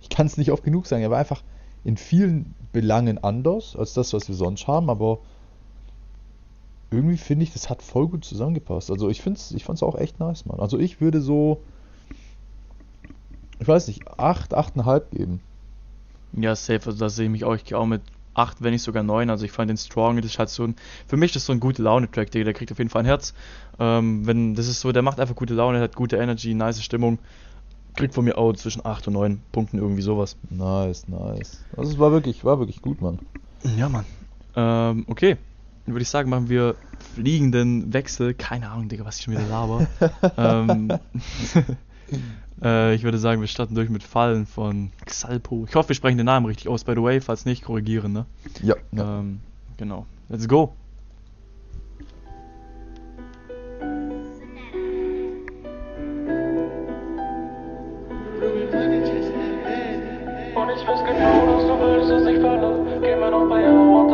ich 0.00 0.08
kann 0.08 0.24
es 0.24 0.38
nicht 0.38 0.52
oft 0.52 0.64
genug 0.64 0.86
sagen, 0.86 1.02
er 1.02 1.10
war 1.10 1.18
einfach 1.18 1.42
in 1.84 1.98
vielen 1.98 2.54
Belangen 2.72 3.22
anders 3.22 3.76
als 3.76 3.92
das, 3.92 4.14
was 4.14 4.26
wir 4.26 4.34
sonst 4.34 4.66
haben, 4.66 4.88
aber 4.88 5.18
irgendwie 6.90 7.18
finde 7.18 7.44
ich, 7.44 7.52
das 7.52 7.68
hat 7.68 7.82
voll 7.82 8.08
gut 8.08 8.24
zusammengepasst. 8.24 8.90
Also 8.90 9.08
ich 9.10 9.20
finde 9.20 9.38
es 9.38 9.50
ich 9.52 9.64
fand's 9.64 9.82
auch 9.82 9.96
echt 9.96 10.20
nice, 10.20 10.46
Mann. 10.46 10.60
Also 10.60 10.78
ich 10.78 11.00
würde 11.00 11.20
so, 11.20 11.62
ich 13.58 13.68
weiß 13.68 13.88
nicht, 13.88 14.08
8, 14.18 14.56
8,5 14.56 15.02
geben. 15.10 15.40
Ja, 16.32 16.54
safe, 16.54 16.86
also 16.86 16.98
da 16.98 17.08
sehe 17.08 17.26
ich 17.26 17.30
mich 17.30 17.44
auch, 17.44 17.54
ich 17.54 17.64
gehe 17.64 17.78
auch 17.78 17.86
mit 17.86 18.02
8, 18.34 18.62
wenn 18.62 18.72
nicht 18.72 18.82
sogar 18.82 19.02
9. 19.02 19.28
Also 19.30 19.44
ich 19.44 19.52
fand 19.52 19.68
den 19.68 19.76
Strong, 19.76 20.16
das 20.16 20.26
ist 20.26 20.38
halt 20.38 20.48
so 20.48 20.64
ein, 20.64 20.76
für 21.06 21.16
mich 21.16 21.32
das 21.32 21.42
ist 21.42 21.46
so 21.46 21.52
ein 21.52 21.60
gute 21.60 21.82
Laune-Track, 21.82 22.30
Digga, 22.30 22.44
der 22.44 22.54
kriegt 22.54 22.72
auf 22.72 22.78
jeden 22.78 22.90
Fall 22.90 23.02
ein 23.02 23.06
Herz. 23.06 23.34
Ähm, 23.78 24.26
wenn, 24.26 24.54
das 24.54 24.68
ist 24.68 24.80
so, 24.80 24.92
der 24.92 25.02
macht 25.02 25.20
einfach 25.20 25.34
gute 25.34 25.54
Laune, 25.54 25.80
hat 25.80 25.96
gute 25.96 26.16
Energy, 26.16 26.54
nice 26.54 26.82
Stimmung. 26.82 27.18
Kriegt 27.96 28.14
von 28.14 28.24
mir 28.24 28.38
auch 28.38 28.52
zwischen 28.52 28.86
8 28.86 29.08
und 29.08 29.14
9 29.14 29.40
Punkten 29.50 29.78
irgendwie 29.78 30.02
sowas. 30.02 30.36
Nice, 30.50 31.08
nice. 31.08 31.64
Also 31.76 31.90
es 31.92 31.98
war 31.98 32.12
wirklich, 32.12 32.44
war 32.44 32.60
wirklich 32.60 32.80
gut, 32.80 33.00
Mann. 33.02 33.18
Ja, 33.76 33.88
Mann. 33.88 34.04
Ähm, 34.54 35.04
okay. 35.08 35.36
Dann 35.88 35.94
würde 35.94 36.02
ich 36.02 36.10
sagen, 36.10 36.28
machen 36.28 36.50
wir 36.50 36.74
fliegenden 37.14 37.94
Wechsel. 37.94 38.34
Keine 38.34 38.68
Ahnung, 38.68 38.90
Digga, 38.90 39.06
was 39.06 39.16
ich 39.16 39.24
schon 39.24 39.32
wieder 39.32 39.46
laber. 39.46 39.86
ähm, 40.36 40.92
äh, 42.62 42.94
ich 42.94 43.04
würde 43.04 43.16
sagen, 43.16 43.40
wir 43.40 43.48
starten 43.48 43.74
durch 43.74 43.88
mit 43.88 44.02
Fallen 44.02 44.44
von 44.44 44.90
Xalpo. 45.06 45.64
Ich 45.66 45.74
hoffe, 45.74 45.88
wir 45.88 45.96
sprechen 45.96 46.18
den 46.18 46.26
Namen 46.26 46.44
richtig 46.44 46.68
aus, 46.68 46.84
by 46.84 46.92
the 46.92 47.02
way. 47.02 47.22
Falls 47.22 47.46
nicht, 47.46 47.64
korrigieren, 47.64 48.12
ne? 48.12 48.26
Ja, 48.62 48.74
ja. 48.92 49.20
Ähm, 49.20 49.40
genau. 49.78 50.04
Let's 50.28 50.46
go. 50.46 50.74
Und 60.54 60.70
ich 60.70 60.86
weiß 60.86 61.00
genau, 61.02 61.46
dass 61.46 61.62
du 61.66 61.80
willst, 61.80 62.10
dass 62.10 62.26
ich 62.26 62.42
falle. 62.42 62.84
Gib 63.00 63.18
mir 63.18 63.30
noch 63.30 63.40
ein 63.40 63.48
paar 63.48 63.60
Jahre 63.62 63.78
und 63.78 64.08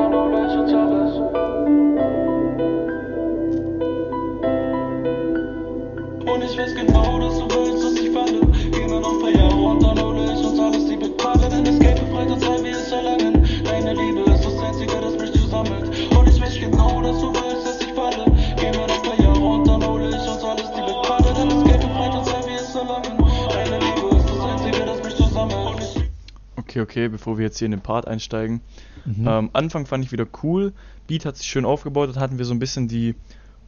Okay, 26.75 26.81
okay, 26.81 27.09
bevor 27.09 27.39
wir 27.39 27.45
jetzt 27.45 27.59
hier 27.59 27.67
in 27.67 27.71
den 27.71 27.83
Part 27.83 28.09
einsteigen. 28.09 28.61
Mhm. 29.05 29.29
Ähm, 29.29 29.51
Anfang 29.53 29.87
fand 29.87 30.05
ich 30.05 30.11
wieder 30.11 30.27
cool. 30.43 30.73
Beat 31.07 31.25
hat 31.25 31.37
sich 31.37 31.47
schön 31.47 31.65
aufgebaut. 31.65 32.09
Dann 32.09 32.21
hatten 32.21 32.39
wir 32.39 32.45
so 32.45 32.53
ein 32.53 32.59
bisschen 32.59 32.89
die 32.89 33.15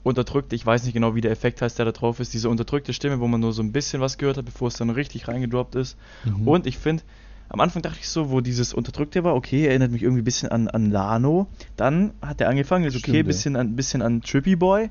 unterdrückte, 0.07 0.55
ich 0.55 0.65
weiß 0.65 0.85
nicht 0.85 0.95
genau, 0.95 1.15
wie 1.15 1.21
der 1.21 1.33
Effekt 1.33 1.61
heißt, 1.61 1.79
der 1.79 1.85
da 1.85 1.93
drauf 1.93 2.21
ist, 2.21 2.33
diese 2.33 2.49
unterdrückte 2.49 2.93
Stimme, 2.93 3.21
wo 3.21 3.27
man 3.27 3.41
nur 3.41 3.53
so 3.53 3.63
ein 3.63 3.73
bisschen 3.73 4.01
was 4.01 4.19
gehört 4.19 4.37
hat, 4.37 4.45
bevor 4.45 4.69
es 4.69 4.75
dann 4.75 4.91
richtig 4.91 5.29
reingedroppt 5.29 5.75
ist. 5.75 5.97
Mhm. 6.25 6.47
Und 6.47 6.67
ich 6.67 6.79
finde, 6.79 7.03
am 7.49 7.61
Anfang 7.61 7.83
dachte 7.83 7.99
ich 8.01 8.09
so, 8.09 8.31
wo 8.31 8.41
dieses 8.41 8.73
Unterdrückte 8.73 9.25
war, 9.25 9.35
okay, 9.35 9.67
erinnert 9.67 9.91
mich 9.91 10.03
irgendwie 10.03 10.23
ein 10.23 10.25
bisschen 10.25 10.49
an, 10.51 10.69
an 10.69 10.91
Lano. 10.91 11.49
Dann 11.77 12.13
hat 12.23 12.41
er 12.41 12.49
angefangen, 12.49 12.85
ist 12.85 12.97
okay, 12.97 13.19
ja. 13.19 13.23
bisschen 13.23 13.57
an, 13.57 13.77
bisschen 13.77 14.01
an 14.01 14.23
Trippy 14.23 14.57
Boy. 14.57 14.91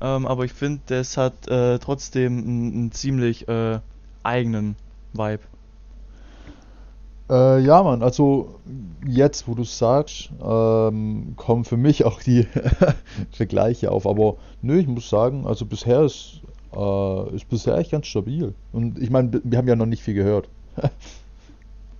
Ähm, 0.00 0.26
aber 0.26 0.44
ich 0.44 0.52
finde, 0.52 0.80
das 0.86 1.16
hat 1.16 1.48
äh, 1.48 1.78
trotzdem 1.78 2.38
einen, 2.38 2.72
einen 2.72 2.92
ziemlich 2.92 3.48
äh, 3.48 3.78
eigenen 4.22 4.76
Vibe. 5.12 5.42
Äh, 7.30 7.60
ja, 7.60 7.82
Mann, 7.82 8.02
also 8.02 8.54
jetzt, 9.06 9.48
wo 9.48 9.54
du 9.54 9.62
es 9.62 9.78
sagst, 9.78 10.30
ähm, 10.42 11.34
kommen 11.36 11.64
für 11.64 11.76
mich 11.76 12.04
auch 12.04 12.22
die 12.22 12.46
Vergleiche 13.32 13.90
auf. 13.90 14.06
Aber 14.06 14.36
nö, 14.62 14.78
ich 14.78 14.86
muss 14.86 15.10
sagen, 15.10 15.46
also 15.46 15.66
bisher 15.66 16.02
ist, 16.02 16.40
äh, 16.74 17.34
ist 17.34 17.48
bisher 17.48 17.76
echt 17.76 17.90
ganz 17.90 18.06
stabil. 18.06 18.54
Und 18.72 18.98
ich 18.98 19.10
meine, 19.10 19.40
wir 19.44 19.58
haben 19.58 19.68
ja 19.68 19.76
noch 19.76 19.86
nicht 19.86 20.02
viel 20.02 20.14
gehört. 20.14 20.48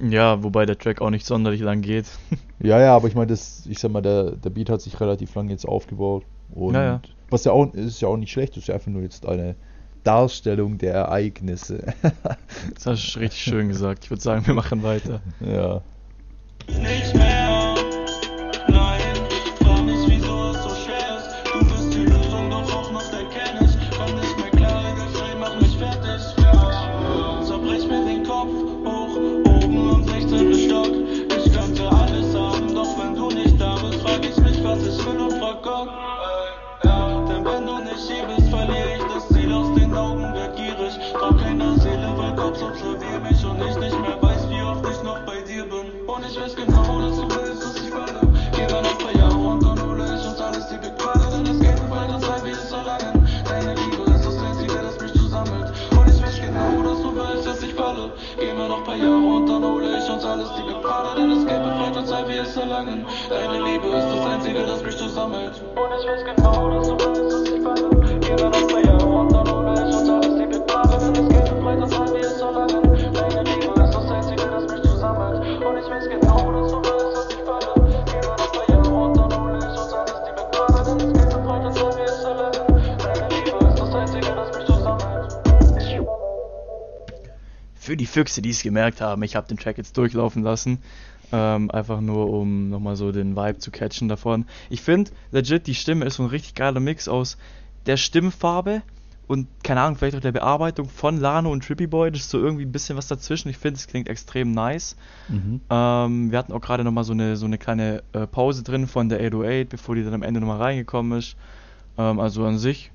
Ja, 0.00 0.44
wobei 0.44 0.64
der 0.64 0.78
Track 0.78 1.00
auch 1.00 1.10
nicht 1.10 1.26
sonderlich 1.26 1.60
lang 1.60 1.82
geht. 1.82 2.06
Ja, 2.60 2.80
ja, 2.80 2.94
aber 2.94 3.06
ich 3.08 3.14
meine, 3.14 3.28
das, 3.28 3.66
ich 3.66 3.78
sag 3.78 3.92
mal, 3.92 4.00
der, 4.00 4.32
der 4.32 4.50
Beat 4.50 4.68
hat 4.68 4.80
sich 4.80 4.98
relativ 5.00 5.34
lange 5.36 5.50
jetzt 5.52 5.66
aufgebaut. 5.66 6.24
Und 6.52 6.74
Ja, 6.74 6.84
ja. 6.84 7.00
was 7.30 7.44
ja 7.44 7.52
auch 7.52 7.72
ist 7.72 8.00
ja 8.00 8.08
auch 8.08 8.16
nicht 8.16 8.32
schlecht, 8.32 8.52
das 8.52 8.64
ist 8.64 8.66
ja 8.68 8.74
einfach 8.74 8.90
nur 8.90 9.02
jetzt 9.02 9.26
eine 9.26 9.54
Darstellung 10.08 10.78
der 10.78 10.94
Ereignisse. 10.94 11.92
Das 12.74 12.86
hast 12.86 13.14
du 13.14 13.18
richtig 13.20 13.42
schön 13.42 13.68
gesagt. 13.68 14.04
Ich 14.04 14.10
würde 14.10 14.22
sagen, 14.22 14.46
wir 14.46 14.54
machen 14.54 14.82
weiter. 14.82 15.20
ja. 15.40 15.82
nicht 16.66 17.14
mehr. 17.14 17.47
Deine 63.28 63.62
Liebe 63.62 63.88
ist 63.88 64.06
das 64.06 64.26
Einzige, 64.26 64.64
das 64.64 64.82
mich 64.82 64.96
zusammelt. 64.96 65.60
Und 65.74 66.00
ich 66.00 66.08
weiß 66.08 66.24
genau, 66.24 66.70
dass 66.70 66.88
du 66.88 66.96
willst, 66.98 67.47
Für 87.88 87.96
die 87.96 88.04
Füchse, 88.04 88.42
die 88.42 88.50
es 88.50 88.62
gemerkt 88.62 89.00
haben, 89.00 89.22
ich 89.22 89.34
habe 89.34 89.48
den 89.48 89.56
Track 89.56 89.78
jetzt 89.78 89.96
durchlaufen 89.96 90.42
lassen. 90.42 90.80
Ähm, 91.32 91.70
einfach 91.70 92.02
nur, 92.02 92.28
um 92.28 92.68
nochmal 92.68 92.96
so 92.96 93.12
den 93.12 93.34
Vibe 93.34 93.60
zu 93.60 93.70
catchen 93.70 94.08
davon. 94.08 94.44
Ich 94.68 94.82
finde, 94.82 95.10
legit, 95.30 95.66
die 95.66 95.74
Stimme 95.74 96.04
ist 96.04 96.16
so 96.16 96.24
ein 96.24 96.28
richtig 96.28 96.54
geiler 96.54 96.80
Mix 96.80 97.08
aus 97.08 97.38
der 97.86 97.96
Stimmfarbe 97.96 98.82
und, 99.26 99.48
keine 99.62 99.80
Ahnung, 99.80 99.96
vielleicht 99.96 100.18
auch 100.18 100.20
der 100.20 100.32
Bearbeitung 100.32 100.86
von 100.90 101.18
Lano 101.18 101.50
und 101.50 101.64
Trippy 101.64 101.86
Boy. 101.86 102.10
Das 102.10 102.20
ist 102.20 102.28
so 102.28 102.38
irgendwie 102.38 102.66
ein 102.66 102.72
bisschen 102.72 102.98
was 102.98 103.08
dazwischen. 103.08 103.48
Ich 103.48 103.56
finde, 103.56 103.78
es 103.78 103.86
klingt 103.86 104.10
extrem 104.10 104.52
nice. 104.52 104.94
Mhm. 105.28 105.62
Ähm, 105.70 106.30
wir 106.30 106.38
hatten 106.38 106.52
auch 106.52 106.60
gerade 106.60 106.84
nochmal 106.84 107.04
so 107.04 107.14
eine, 107.14 107.36
so 107.36 107.46
eine 107.46 107.56
kleine 107.56 108.02
äh, 108.12 108.26
Pause 108.26 108.64
drin 108.64 108.86
von 108.86 109.08
der 109.08 109.20
808, 109.20 109.70
bevor 109.70 109.94
die 109.94 110.04
dann 110.04 110.12
am 110.12 110.22
Ende 110.22 110.40
nochmal 110.40 110.60
reingekommen 110.60 111.18
ist. 111.18 111.36
Ähm, 111.96 112.20
also 112.20 112.44
an 112.44 112.58
sich 112.58 112.92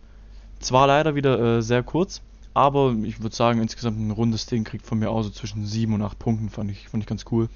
zwar 0.60 0.86
leider 0.86 1.16
wieder 1.16 1.40
äh, 1.40 1.62
sehr 1.64 1.82
kurz, 1.82 2.22
aber 2.54 2.96
ich 3.04 3.22
würde 3.22 3.36
sagen, 3.36 3.62
insgesamt 3.62 4.00
ein 4.00 4.12
rundes 4.12 4.46
Ding 4.46 4.64
kriegt 4.64 4.86
von 4.86 5.00
mir 5.00 5.10
auch 5.10 5.24
so 5.24 5.30
zwischen 5.30 5.66
7 5.66 5.94
und 5.94 6.02
8 6.02 6.20
Punkten, 6.20 6.50
fand 6.50 6.70
ich, 6.72 6.88
fand 6.88 7.04
ich 7.04 7.08
ganz 7.08 7.26
cool. 7.32 7.50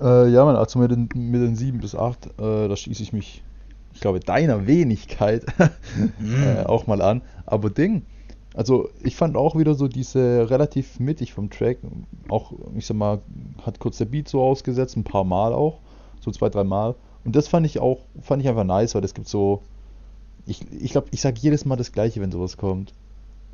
Äh, 0.00 0.30
ja, 0.30 0.44
man, 0.44 0.56
also 0.56 0.78
mit 0.78 0.90
den, 0.90 1.08
mit 1.14 1.40
den 1.40 1.54
7 1.54 1.78
bis 1.78 1.94
8, 1.94 2.26
äh, 2.26 2.68
da 2.68 2.76
schließe 2.76 3.02
ich 3.02 3.12
mich, 3.12 3.42
ich 3.94 4.00
glaube, 4.00 4.20
deiner 4.20 4.66
Wenigkeit 4.66 5.44
äh, 5.58 6.64
auch 6.64 6.86
mal 6.86 7.00
an. 7.02 7.22
Aber 7.46 7.70
Ding, 7.70 8.02
also 8.54 8.88
ich 9.02 9.14
fand 9.14 9.36
auch 9.36 9.56
wieder 9.56 9.74
so 9.74 9.86
diese 9.86 10.50
relativ 10.50 10.98
mittig 10.98 11.32
vom 11.32 11.50
Track, 11.50 11.78
auch, 12.28 12.52
ich 12.74 12.86
sag 12.86 12.96
mal, 12.96 13.20
hat 13.64 13.78
kurz 13.78 13.98
der 13.98 14.06
Beat 14.06 14.28
so 14.28 14.42
ausgesetzt, 14.42 14.96
ein 14.96 15.04
paar 15.04 15.24
Mal 15.24 15.52
auch, 15.52 15.78
so 16.20 16.32
zwei, 16.32 16.48
drei 16.48 16.64
Mal. 16.64 16.96
Und 17.24 17.36
das 17.36 17.46
fand 17.46 17.64
ich 17.64 17.78
auch, 17.78 18.00
fand 18.22 18.42
ich 18.42 18.48
einfach 18.48 18.64
nice, 18.64 18.94
weil 18.94 19.04
es 19.04 19.14
gibt 19.14 19.28
so, 19.28 19.62
ich 20.46 20.58
glaube, 20.58 20.76
ich, 20.80 20.90
glaub, 20.90 21.06
ich 21.12 21.20
sage 21.20 21.38
jedes 21.40 21.64
Mal 21.64 21.76
das 21.76 21.92
Gleiche, 21.92 22.20
wenn 22.20 22.32
sowas 22.32 22.56
kommt. 22.56 22.92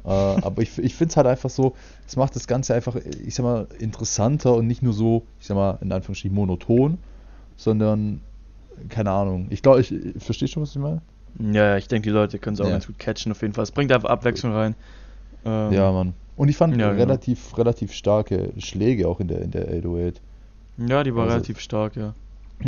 Äh, 0.05 0.09
aber 0.11 0.63
ich, 0.63 0.79
ich 0.79 0.95
finde 0.95 1.11
es 1.11 1.17
halt 1.17 1.27
einfach 1.27 1.51
so, 1.51 1.75
es 2.07 2.17
macht 2.17 2.37
das 2.37 2.47
Ganze 2.47 2.75
einfach, 2.75 2.95
ich 2.97 3.35
sag 3.35 3.43
mal, 3.45 3.67
interessanter 3.79 4.55
und 4.55 4.67
nicht 4.67 4.83
nur 4.83 4.93
so, 4.93 5.25
ich 5.41 5.47
sag 5.47 5.57
mal, 5.57 5.79
in 5.81 5.91
Anführungsstrichen 5.93 6.35
monoton, 6.35 6.99
sondern, 7.57 8.21
keine 8.89 9.11
Ahnung. 9.11 9.47
Ich 9.51 9.63
glaube, 9.63 9.81
ich, 9.81 9.93
verstehst 10.23 10.53
schon, 10.53 10.63
was 10.63 10.71
ich 10.77 10.81
meine? 10.83 11.01
Ja, 11.41 11.71
ja, 11.71 11.77
ich 11.77 11.89
denke, 11.89 12.05
die 12.09 12.15
Leute 12.15 12.39
können 12.39 12.55
es 12.55 12.61
auch 12.61 12.67
Ja. 12.67 12.73
ganz 12.73 12.87
gut 12.87 12.99
catchen, 12.99 13.33
auf 13.33 13.43
jeden 13.43 13.55
Fall. 13.55 13.65
Es 13.65 13.73
bringt 13.73 13.91
einfach 13.93 14.09
Abwechslung 14.11 14.53
rein. 14.53 14.75
Ähm, 15.45 15.73
Ja, 15.73 15.91
Mann. 15.93 16.15
Und 16.37 16.49
ich 16.49 16.57
fand 16.57 16.77
Ja, 16.77 16.91
genau. 16.91 16.99
relativ, 17.01 17.57
relativ 17.59 17.93
starke 17.93 18.53
Schläge 18.59 19.09
auch 19.09 19.21
in 19.21 19.29
der, 19.29 19.41
in 19.43 19.51
der 19.51 19.63
808. 19.69 20.21
Ja, 20.79 21.03
die 21.03 21.15
war 21.15 21.23
Also- 21.25 21.33
relativ 21.35 21.59
stark, 21.61 21.97
ja. 21.97 22.15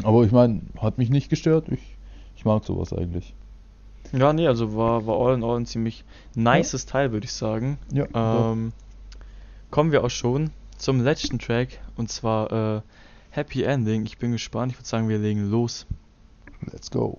Aber 0.05 0.25
ich 0.25 0.33
meine, 0.33 0.61
hat 0.81 0.99
mich 0.99 1.09
nicht 1.11 1.29
gestört. 1.31 1.69
Ich, 1.71 1.97
ich 2.37 2.45
mag 2.45 2.65
sowas 2.65 2.93
eigentlich. 2.93 3.35
Ja, 4.13 4.33
nee, 4.33 4.47
also 4.47 4.75
war, 4.77 5.07
war 5.07 5.19
all 5.19 5.35
in 5.35 5.45
all 5.45 5.59
ein 5.59 5.67
ziemlich 5.67 6.05
nices 6.35 6.87
Teil, 6.87 7.13
würde 7.13 7.27
ich 7.27 7.33
sagen. 7.33 7.79
Ja. 7.93 8.07
Ähm, 8.53 8.73
kommen 9.71 9.93
wir 9.93 10.05
auch 10.05 10.11
schon 10.11 10.51
zum 10.77 11.03
letzten 11.03 11.39
Track 11.39 11.81
und 11.97 12.11
zwar 12.11 12.77
äh, 12.77 12.81
Happy 13.31 13.63
Ending. 13.63 14.07
Ich 14.07 14.19
bin 14.19 14.33
gespannt. 14.33 14.73
Ich 14.73 14.79
würde 14.79 14.89
sagen, 14.89 15.09
wir 15.09 15.19
legen 15.19 15.51
los. 15.51 15.87
let's 16.73 16.91
go. 16.91 17.19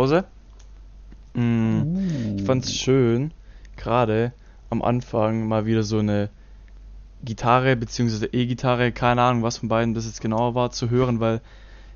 Pause. 0.00 0.24
Mm, 1.34 2.38
Ich 2.38 2.44
fand's 2.44 2.74
schön, 2.74 3.32
gerade 3.76 4.32
am 4.70 4.80
Anfang 4.80 5.46
mal 5.46 5.66
wieder 5.66 5.82
so 5.82 5.98
eine 5.98 6.30
Gitarre 7.22 7.76
bzw. 7.76 8.26
E-Gitarre, 8.32 8.92
keine 8.92 9.20
Ahnung, 9.20 9.42
was 9.42 9.58
von 9.58 9.68
beiden 9.68 9.92
das 9.92 10.06
jetzt 10.06 10.22
genauer 10.22 10.54
war, 10.54 10.70
zu 10.70 10.88
hören, 10.88 11.20
weil 11.20 11.42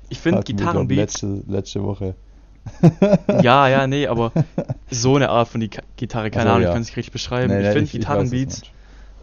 ich 0.09 0.19
finde 0.19 0.43
Gitarrenbeats, 0.43 1.23
Letzte, 1.23 1.51
letzte 1.51 1.83
Woche. 1.83 2.13
ja, 3.41 3.67
ja, 3.69 3.87
nee, 3.87 4.05
aber 4.05 4.31
so 4.91 5.15
eine 5.15 5.29
Art 5.29 5.47
von 5.47 5.61
die 5.61 5.71
Gitarre, 5.97 6.29
keine 6.29 6.51
Ach 6.51 6.53
so, 6.53 6.55
Ahnung, 6.57 6.61
ja. 6.61 6.69
ich 6.69 6.73
kann 6.73 6.81
es 6.83 6.89
nicht 6.89 6.97
richtig 6.97 7.11
beschreiben. 7.13 7.47
Nee, 7.51 7.61
ich 7.61 7.67
nee, 7.67 7.73
finde 7.73 7.89
Gitarrenbeats 7.91 8.61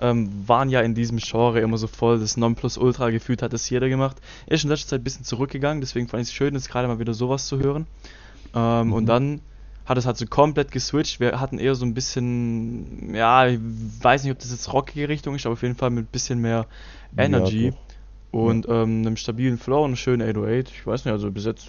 ähm, 0.00 0.28
waren 0.46 0.70
ja 0.70 0.80
in 0.80 0.96
diesem 0.96 1.18
Genre 1.18 1.60
immer 1.60 1.78
so 1.78 1.86
voll, 1.86 2.18
das 2.18 2.36
Nonplusultra 2.36 3.10
gefühlt 3.10 3.42
hat 3.42 3.52
das 3.52 3.70
jeder 3.70 3.88
gemacht. 3.88 4.16
Er 4.46 4.56
ist 4.56 4.64
in 4.64 4.70
letzter 4.70 4.88
Zeit 4.88 5.02
ein 5.02 5.04
bisschen 5.04 5.24
zurückgegangen, 5.24 5.80
deswegen 5.80 6.08
fand 6.08 6.24
ich 6.24 6.30
es 6.30 6.34
schön, 6.34 6.54
jetzt 6.54 6.68
gerade 6.68 6.88
mal 6.88 6.98
wieder 6.98 7.14
sowas 7.14 7.46
zu 7.46 7.60
hören. 7.60 7.86
Ähm, 8.54 8.88
Mhm. 8.88 8.92
Und 8.92 9.06
dann 9.06 9.40
hat 9.84 9.98
es 9.98 10.06
halt 10.06 10.16
so 10.16 10.26
komplett 10.26 10.70
geswitcht. 10.70 11.20
Wir 11.20 11.40
hatten 11.40 11.58
eher 11.58 11.74
so 11.74 11.84
ein 11.84 11.94
bisschen, 11.94 13.14
ja, 13.14 13.46
ich 13.46 13.58
weiß 13.60 14.22
nicht, 14.22 14.32
ob 14.32 14.38
das 14.38 14.50
jetzt 14.52 14.72
rockige 14.72 15.08
Richtung 15.08 15.34
ist, 15.34 15.44
aber 15.46 15.54
auf 15.54 15.62
jeden 15.62 15.74
Fall 15.76 15.90
mit 15.90 16.06
ein 16.06 16.12
bisschen 16.12 16.40
mehr 16.40 16.66
Ja, 17.16 17.24
Energy 17.24 17.70
doch. 17.72 17.78
und 18.30 18.66
ähm, 18.68 19.00
einem 19.00 19.16
stabilen 19.16 19.58
Flow 19.58 19.80
und 19.80 19.86
einem 19.86 19.96
schönen 19.96 20.22
808. 20.28 20.70
Ich 20.70 20.86
weiß 20.86 21.04
nicht, 21.04 21.12
also 21.12 21.30
bis 21.30 21.44
jetzt 21.44 21.68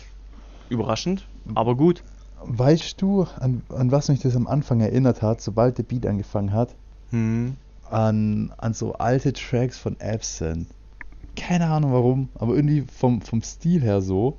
überraschend, 0.70 1.28
aber 1.56 1.76
gut. 1.76 2.04
Weißt 2.46 3.02
du, 3.02 3.24
an, 3.40 3.64
an 3.70 3.92
was 3.92 4.10
mich 4.10 4.20
das 4.20 4.36
am 4.36 4.48
Anfang 4.48 4.82
erinnert 4.82 5.22
hat, 5.22 5.42
sobald 5.42 5.78
der 5.78 5.84
Beat 5.84 6.06
angefangen 6.06 6.54
hat? 6.54 6.76
Hm. 7.12 7.56
An, 7.90 8.54
an 8.58 8.74
so 8.74 8.94
alte 8.94 9.34
Tracks 9.34 9.78
von 9.78 9.96
Absent. 10.02 10.68
Keine 11.36 11.68
Ahnung 11.68 11.94
warum, 11.94 12.30
aber 12.36 12.56
irgendwie 12.56 12.82
vom, 12.82 13.22
vom 13.22 13.42
Stil 13.42 13.82
her 13.82 14.02
so. 14.02 14.38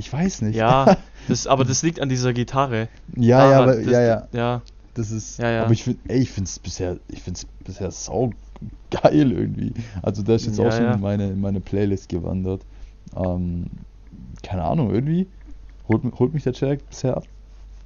Ich 0.00 0.10
weiß 0.10 0.40
nicht. 0.42 0.56
Ja, 0.56 0.96
das, 1.28 1.46
aber 1.46 1.64
das 1.64 1.82
liegt 1.82 2.00
an 2.00 2.08
dieser 2.08 2.32
Gitarre. 2.32 2.88
ja, 3.16 3.38
ja, 3.38 3.50
Daran, 3.50 3.62
aber, 3.68 3.76
das, 3.82 3.86
ja, 3.92 4.00
ja. 4.00 4.28
Ja, 4.32 4.62
Das 4.94 5.10
ist, 5.10 5.38
Ja, 5.38 5.50
ja. 5.50 5.62
aber 5.64 5.72
ich 5.72 5.84
finde, 5.84 6.00
ey, 6.08 6.20
ich 6.22 6.30
finde 6.30 6.48
es 6.48 6.58
bisher, 6.58 6.96
ich 7.08 7.22
finde 7.22 7.38
es 7.40 7.46
bisher 7.66 7.90
sau 7.90 8.32
geil 8.90 9.30
irgendwie. 9.32 9.74
Also 10.00 10.22
der 10.22 10.36
ist 10.36 10.46
jetzt 10.46 10.58
Ja, 10.58 10.66
auch 10.68 10.72
schon 10.72 10.84
ja. 10.84 10.94
in 10.94 11.00
meine, 11.00 11.26
in 11.28 11.40
meine 11.40 11.60
Playlist 11.60 12.08
gewandert. 12.08 12.62
Ähm, 13.14 13.66
keine 14.42 14.64
Ahnung, 14.64 14.90
irgendwie 14.94 15.26
holt, 15.86 16.02
holt 16.18 16.32
mich 16.32 16.44
der 16.44 16.54
Track 16.54 16.80
bisher 16.88 17.16
ab. 17.18 17.24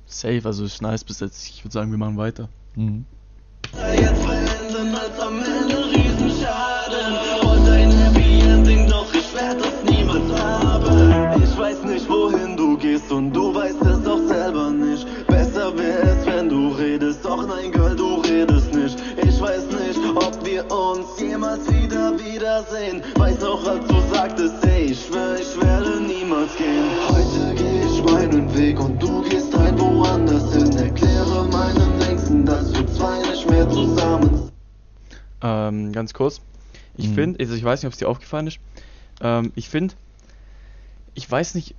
safe, 0.07 0.43
also 0.45 0.65
ist 0.65 0.81
nice 0.81 1.03
bis 1.03 1.19
jetzt. 1.19 1.49
Ich 1.49 1.65
würde 1.65 1.73
sagen, 1.73 1.91
wir 1.91 1.99
machen 1.99 2.17
weiter. 2.17 2.49
Mhm. 2.77 3.05
Jetzt 4.01 4.23
beenden 4.25 4.95
als 4.95 5.19
am 5.19 5.39
Ende 5.43 5.84
gehst 13.05 13.13
und 13.13 13.33
du 13.33 13.55
weißt 13.55 13.81
es 13.83 14.07
auch 14.07 14.27
selber 14.27 14.71
nicht 14.71 15.07
Besser 15.27 15.77
wäre 15.77 16.03
es, 16.03 16.27
wenn 16.27 16.49
du 16.49 16.69
redest, 16.69 17.25
doch 17.25 17.47
nein, 17.47 17.71
Girl, 17.73 17.97
du 17.97 18.21
redest 18.21 18.75
nicht 18.75 18.99
Ich 19.23 19.41
weiß 19.41 19.67
nicht, 19.67 20.01
ob 20.15 20.45
wir 20.45 20.71
uns 20.71 21.21
jemals 21.21 21.67
wieder 21.71 22.19
wiedersehen 22.19 23.03
Weiß 23.17 23.41
noch, 23.41 23.67
als 23.67 23.87
du 23.87 24.01
sagtest, 24.13 24.65
ey, 24.65 24.85
ich 24.93 25.07
schwör, 25.07 25.39
ich 25.39 25.61
werde 25.61 26.01
niemals 26.01 26.57
gehen 26.57 26.85
Heute 27.09 27.55
geh 27.57 27.81
ich 27.87 28.03
meinen 28.05 28.55
Weg 28.57 28.81
und 28.81 29.03
du 29.03 29.23
gehst 29.23 29.55
ein 29.55 29.79
woanders 29.79 30.53
hin 30.53 30.77
Erkläre 30.77 31.49
meinen 31.51 32.01
Ängsten, 32.03 32.45
dass 32.47 32.73
wir 32.73 32.87
zwei 32.89 33.19
nicht 33.31 33.49
mehr 33.51 33.69
zusammen 33.69 34.31
sind 34.35 34.53
Ähm, 35.43 35.93
ganz 35.93 36.15
kurz. 36.15 36.41
Ich 36.97 37.09
Mhm. 37.09 37.15
finde, 37.15 37.41
also 37.41 37.55
ich 37.55 37.65
weiß 37.65 37.83
nicht, 37.83 37.87
ob 37.89 37.93
es 37.93 37.99
dir 37.99 38.09
aufgefallen 38.09 38.47
ist. 38.47 38.59
Ähm, 39.21 39.53
ich 39.57 39.69
finde, 39.69 39.95
ich 41.15 41.31
weiß 41.31 41.55
nicht, 41.55 41.75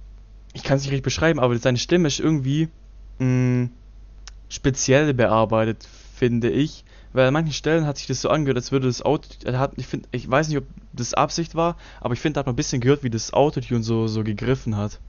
ich 0.55 0.63
kann 0.63 0.77
es 0.77 0.83
nicht 0.83 0.91
richtig 0.91 1.03
beschreiben, 1.03 1.39
aber 1.39 1.55
seine 1.57 1.77
Stimme 1.77 2.07
ist 2.07 2.19
irgendwie 2.19 2.69
mh, 3.19 3.69
speziell 4.49 5.13
bearbeitet, 5.13 5.87
finde 6.15 6.49
ich. 6.49 6.83
Weil 7.13 7.27
an 7.27 7.33
manchen 7.33 7.53
Stellen 7.53 7.85
hat 7.85 7.97
sich 7.97 8.07
das 8.07 8.21
so 8.21 8.29
angehört, 8.29 8.57
als 8.57 8.71
würde 8.71 8.87
das 8.87 9.01
Auto, 9.01 9.27
hat, 9.53 9.73
ich 9.77 9.87
finde, 9.87 10.07
ich 10.11 10.29
weiß 10.29 10.49
nicht, 10.49 10.57
ob 10.57 10.65
das 10.93 11.13
Absicht 11.13 11.55
war, 11.55 11.77
aber 12.01 12.13
ich 12.13 12.19
finde, 12.19 12.33
da 12.35 12.39
hat 12.39 12.45
man 12.47 12.53
ein 12.53 12.57
bisschen 12.57 12.81
gehört, 12.81 13.03
wie 13.03 13.09
das 13.09 13.31
Autotune 13.33 13.83
so, 13.83 14.07
so 14.07 14.23
gegriffen 14.23 14.75
hat. 14.75 14.99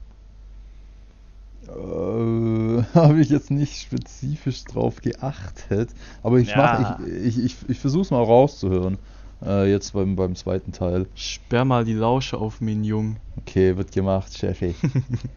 Äh, 1.67 1.71
habe 2.93 3.19
ich 3.19 3.29
jetzt 3.29 3.51
nicht 3.51 3.81
spezifisch 3.81 4.63
drauf 4.65 5.01
geachtet, 5.01 5.89
aber 6.23 6.39
ich 6.39 6.49
Ja. 6.49 6.57
mach, 6.57 6.79
ich, 6.79 7.37
ich, 7.37 7.45
ich, 7.45 7.55
ich 7.69 7.79
versuche 7.79 8.03
es 8.03 8.11
mal 8.11 8.23
rauszuhören. 8.23 8.97
Äh, 9.45 9.69
jetzt 9.69 9.93
beim, 9.93 10.15
beim 10.15 10.35
zweiten 10.35 10.71
Teil. 10.71 11.05
Sperr 11.13 11.63
mal 11.65 11.85
die 11.85 11.93
Lausche 11.93 12.37
auf 12.37 12.59
mich, 12.59 12.83
Jung. 12.85 13.17
Okay, 13.37 13.77
wird 13.77 13.91
gemacht, 13.91 14.33
Chefi. 14.33 14.73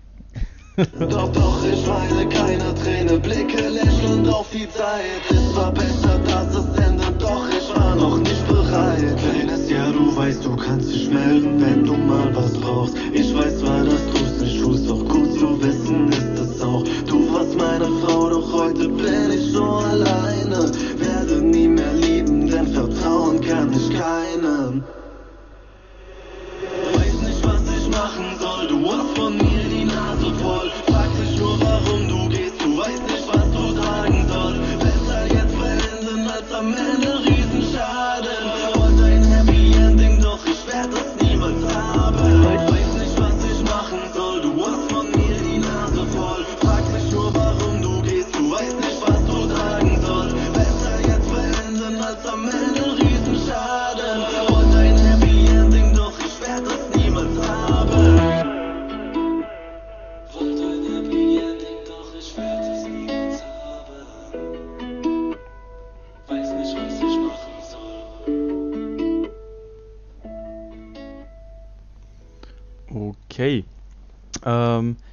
Doch, 0.80 1.30
doch, 1.32 1.62
ich 1.64 1.86
weine 1.86 2.26
keine 2.30 2.74
Träne, 2.74 3.18
blicke 3.18 3.68
lächelnd 3.68 4.26
auf 4.28 4.46
die 4.50 4.66
Zeit. 4.70 5.20
Es 5.28 5.54
war 5.54 5.72
besser, 5.72 6.18
dass 6.26 6.54
es 6.54 6.78
endet, 6.78 7.20
doch 7.20 7.44
ich 7.50 7.76
war 7.76 7.94
noch 7.96 8.16
nicht 8.16 8.48
bereit. 8.48 9.16
Kleines 9.18 9.68
Ja, 9.68 9.92
du 9.92 10.16
weißt, 10.16 10.42
du 10.42 10.56
kannst 10.56 10.90
dich 10.90 11.10
melden, 11.10 11.60
wenn 11.60 11.84
du 11.84 11.92
mal 11.92 12.34
was 12.34 12.54
brauchst. 12.54 12.94
Ich 13.12 13.34
weiß 13.34 13.58
zwar, 13.58 13.84
dass 13.84 14.06
du's 14.06 14.40
nicht 14.40 14.62
tust, 14.62 14.88
doch 14.88 14.99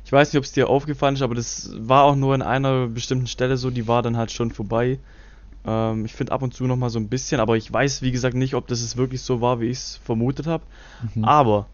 ich 0.07 0.11
weiß 0.13 0.31
nicht, 0.31 0.37
ob 0.37 0.45
es 0.45 0.53
dir 0.53 0.69
aufgefallen 0.69 1.15
ist, 1.15 1.21
aber 1.21 1.35
das 1.35 1.69
war 1.79 2.05
auch 2.05 2.15
nur 2.15 2.33
in 2.33 2.41
einer 2.41 2.87
bestimmten 2.87 3.27
Stelle 3.27 3.57
so, 3.57 3.71
die 3.71 3.89
war 3.89 4.01
dann 4.01 4.15
halt 4.15 4.31
schon 4.31 4.51
vorbei. 4.51 4.99
Ähm, 5.65 6.05
ich 6.05 6.13
finde 6.13 6.31
ab 6.31 6.41
und 6.43 6.53
zu 6.53 6.63
noch 6.63 6.77
mal 6.77 6.89
so 6.89 6.97
ein 6.97 7.09
bisschen, 7.09 7.41
aber 7.41 7.57
ich 7.57 7.73
weiß, 7.73 8.01
wie 8.03 8.13
gesagt, 8.13 8.33
nicht, 8.33 8.53
ob 8.53 8.67
das 8.67 8.79
es 8.79 8.95
wirklich 8.95 9.21
so 9.21 9.41
war, 9.41 9.59
wie 9.59 9.65
ich 9.65 9.79
es 9.79 9.97
vermutet 9.97 10.47
habe. 10.47 10.63
Mhm. 11.13 11.25
Aber, 11.25 11.67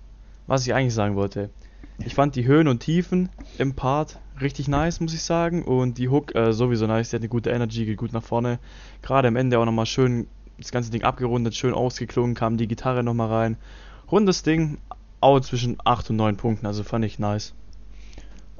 was 0.47 0.65
ich 0.65 0.73
eigentlich 0.73 0.95
sagen 0.95 1.15
wollte, 1.15 1.51
ich 1.99 2.15
fand 2.15 2.35
die 2.35 2.47
Höhen 2.47 2.67
und 2.67 2.79
Tiefen 2.79 3.29
im 3.59 3.75
Part 3.75 4.17
richtig 4.41 4.67
nice, 4.67 4.99
muss 4.99 5.13
ich 5.13 5.21
sagen. 5.21 5.61
Und 5.61 5.99
die 5.99 6.09
Hook 6.09 6.33
äh, 6.33 6.53
sowieso 6.53 6.87
nice, 6.87 7.11
die 7.11 7.17
hat 7.17 7.21
eine 7.21 7.29
gute 7.29 7.51
Energy, 7.51 7.85
geht 7.85 7.97
gut 7.97 8.13
nach 8.13 8.23
vorne. 8.23 8.57
Gerade 9.03 9.27
am 9.27 9.35
Ende 9.35 9.59
auch 9.59 9.65
nochmal 9.65 9.85
schön 9.85 10.25
das 10.57 10.71
ganze 10.71 10.89
Ding 10.89 11.03
abgerundet, 11.03 11.53
schön 11.53 11.75
ausgeklungen, 11.75 12.33
kam 12.33 12.57
die 12.57 12.67
Gitarre 12.67 13.03
nochmal 13.03 13.27
rein. 13.29 13.57
Rundes 14.11 14.41
Ding, 14.41 14.79
auch 15.19 15.39
zwischen 15.41 15.77
8 15.85 16.09
und 16.09 16.15
9 16.15 16.35
Punkten, 16.35 16.65
also 16.65 16.81
fand 16.81 17.05
ich 17.05 17.19
nice. 17.19 17.53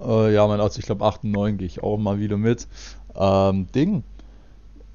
Äh, 0.05 0.33
ja, 0.33 0.47
mein, 0.47 0.59
also 0.59 0.79
ich 0.79 0.85
glaube 0.85 1.05
8 1.05 1.23
und 1.23 1.31
9 1.31 1.57
gehe 1.57 1.67
ich 1.67 1.81
auch 1.83 1.97
mal 1.97 2.19
wieder 2.19 2.37
mit. 2.37 2.67
Ähm, 3.15 3.67
Ding. 3.73 4.03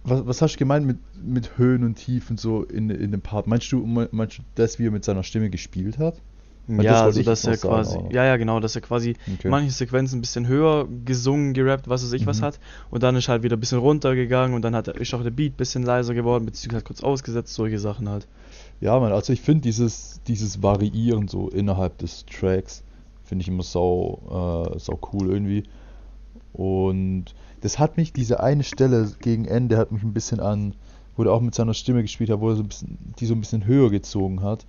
Was, 0.05 0.27
was 0.27 0.43
hast 0.43 0.55
du 0.55 0.59
gemeint 0.59 0.87
mit, 0.87 0.99
mit 1.23 1.59
Höhen 1.59 1.85
und 1.85 1.97
Tiefen 1.97 2.37
so 2.39 2.63
in, 2.63 2.89
in 2.91 3.11
dem 3.11 3.21
Part? 3.21 3.47
Meinst 3.47 3.71
du, 3.73 3.85
meinst 3.87 4.39
du 4.39 4.43
das, 4.55 4.79
wie 4.79 4.87
er 4.87 4.91
mit 4.91 5.05
seiner 5.05 5.23
Stimme 5.23 5.51
gespielt 5.51 5.99
hat? 5.99 6.21
Weil 6.67 6.77
das 6.79 6.85
Ja, 6.85 7.05
wollte 7.07 7.19
also 7.19 7.23
dass 7.23 7.47
er 7.47 7.57
sagen, 7.57 7.75
quasi, 7.75 7.99
aber- 7.99 8.13
ja, 8.15 8.25
ja, 8.25 8.37
genau, 8.37 8.61
dass 8.61 8.75
er 8.75 8.83
quasi 8.83 9.17
Okay. 9.35 9.49
manche 9.51 9.71
Sequenzen 9.71 10.19
ein 10.19 10.21
bisschen 10.21 10.47
höher 10.47 10.87
gesungen, 11.05 11.55
gerappt, 11.55 11.89
was 11.89 12.05
weiß 12.05 12.13
ich 12.13 12.27
was 12.27 12.41
Mhm. 12.41 12.45
hat. 12.47 12.61
Und 12.91 13.03
dann 13.03 13.17
ist 13.17 13.29
halt 13.29 13.43
wieder 13.43 13.57
ein 13.57 13.61
bisschen 13.61 13.79
runtergegangen 13.79 14.55
und 14.55 14.63
dann 14.63 14.75
hat, 14.75 14.89
er- 14.89 14.97
ist 14.97 15.13
auch 15.15 15.23
der 15.23 15.31
Beat 15.31 15.55
ein 15.55 15.57
bisschen 15.57 15.83
leiser 15.83 16.13
geworden, 16.15 16.45
beziehungsweise 16.45 16.85
kurz 16.85 17.03
ausgesetzt, 17.03 17.55
solche 17.55 17.79
Sachen 17.79 18.09
halt. 18.09 18.27
Ja, 18.81 18.99
man, 19.01 19.13
also 19.13 19.33
ich 19.33 19.41
finde 19.41 19.63
dieses, 19.63 20.21
dieses 20.27 20.63
Variieren 20.63 21.27
so 21.29 21.49
innerhalb 21.49 21.99
des 21.99 22.25
Tracks, 22.27 22.83
finde 23.29 23.43
ich 23.43 23.49
immer 23.49 23.63
sau, 23.63 24.73
äh, 24.75 24.79
sau 24.79 24.99
cool 25.13 25.31
irgendwie. 25.31 25.65
Und 26.53 27.27
das 27.61 27.79
hat 27.79 27.97
mich, 27.97 28.13
diese 28.13 28.41
eine 28.41 28.65
Stelle 28.65 29.13
gegen 29.21 29.45
Ende 29.45 29.77
hat 29.77 29.93
mich 29.93 30.03
ein 30.03 30.15
bisschen 30.15 30.41
an, 30.41 30.75
wo 31.17 31.25
er 31.25 31.33
auch 31.33 31.41
mit 31.41 31.55
seiner 31.55 31.75
Stimme 31.75 32.03
gespielt 32.03 32.31
hat, 32.31 32.41
wo 32.41 32.51
er 32.51 32.57
so 32.57 32.63
ein 32.63 32.69
bisschen, 32.69 32.99
die 33.19 33.27
so 33.27 33.35
ein 33.35 33.41
bisschen 33.41 33.67
höher 33.67 33.91
gezogen 33.91 34.43
hat. 34.43 34.65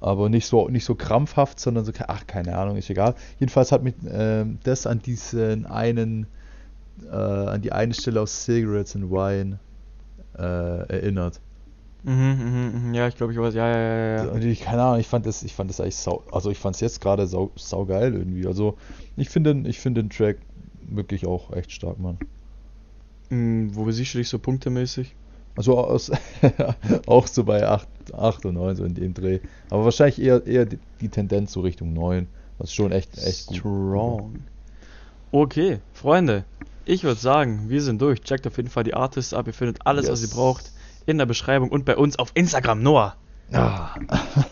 Aber 0.00 0.28
nicht 0.28 0.46
so, 0.46 0.68
nicht 0.68 0.84
so 0.84 0.94
krampfhaft, 0.94 1.58
sondern 1.58 1.84
so, 1.84 1.92
ach, 2.06 2.26
keine 2.26 2.58
Ahnung, 2.58 2.76
ist 2.76 2.90
egal. 2.90 3.14
Jedenfalls 3.38 3.72
hat 3.72 3.82
mich 3.82 3.94
ähm, 4.08 4.58
das 4.64 4.86
an 4.86 5.00
diesen 5.00 5.66
einen, 5.66 6.26
äh, 7.10 7.14
an 7.14 7.62
die 7.62 7.72
eine 7.72 7.94
Stelle 7.94 8.20
aus 8.20 8.44
Cigarettes 8.44 8.96
and 8.96 9.10
Wine 9.10 9.58
äh, 10.36 10.42
erinnert. 10.42 11.40
Mhm, 12.02 12.12
mhm, 12.12 12.88
mhm, 12.88 12.94
ja, 12.94 13.08
ich 13.08 13.16
glaube, 13.16 13.32
ich 13.32 13.38
weiß, 13.38 13.54
ja, 13.54 13.68
ja, 13.68 13.78
ja, 13.78 14.24
ja. 14.26 14.30
Und 14.30 14.44
ich, 14.44 14.60
keine 14.60 14.82
Ahnung, 14.82 15.00
ich 15.00 15.08
fand 15.08 15.26
das, 15.26 15.42
ich 15.42 15.54
fand 15.54 15.70
das 15.70 15.80
eigentlich 15.80 15.96
sau, 15.96 16.22
also 16.30 16.50
ich 16.50 16.58
fand 16.58 16.76
es 16.76 16.80
jetzt 16.80 17.00
gerade 17.00 17.26
sau, 17.26 17.50
sau 17.56 17.84
geil 17.84 18.14
irgendwie. 18.14 18.46
Also 18.46 18.76
ich 19.16 19.28
finde, 19.28 19.54
den- 19.54 19.66
ich 19.66 19.80
finde 19.80 20.02
den 20.02 20.10
Track 20.10 20.38
wirklich 20.88 21.26
auch 21.26 21.52
echt 21.52 21.72
stark, 21.72 21.98
Mann. 21.98 22.18
Mm, 23.30 23.70
Wo 23.74 23.90
siehst 23.90 24.14
du 24.14 24.18
dich 24.18 24.28
so 24.28 24.38
punktemäßig? 24.38 25.14
Also 25.56 25.78
aus, 25.78 26.12
auch 27.06 27.26
so 27.26 27.42
bei 27.44 27.66
8, 27.66 27.88
8 28.14 28.44
und 28.46 28.54
9, 28.54 28.76
so 28.76 28.84
in 28.84 28.94
dem 28.94 29.14
Dreh. 29.14 29.40
Aber 29.70 29.84
wahrscheinlich 29.84 30.20
eher, 30.20 30.46
eher 30.46 30.66
die, 30.66 30.78
die 31.00 31.08
Tendenz 31.08 31.52
so 31.52 31.60
Richtung 31.60 31.92
9. 31.92 32.28
Was 32.58 32.72
schon 32.72 32.92
echt, 32.92 33.18
echt 33.18 33.48
gut. 33.48 33.56
Strong. 33.58 34.44
Okay, 35.32 35.80
Freunde, 35.92 36.44
ich 36.84 37.02
würde 37.04 37.20
sagen, 37.20 37.68
wir 37.68 37.82
sind 37.82 38.00
durch. 38.00 38.20
Checkt 38.22 38.46
auf 38.46 38.56
jeden 38.58 38.68
Fall 38.68 38.84
die 38.84 38.94
Artists 38.94 39.34
ab. 39.34 39.46
Ihr 39.46 39.52
findet 39.52 39.84
alles, 39.86 40.08
was 40.08 40.20
ihr 40.22 40.28
Yes. 40.28 40.36
braucht, 40.36 40.70
in 41.06 41.18
der 41.18 41.26
Beschreibung 41.26 41.70
und 41.70 41.84
bei 41.84 41.96
uns 41.96 42.18
auf 42.18 42.30
Instagram. 42.34 42.82
Noah. 42.82 43.16
Ah. 43.52 43.94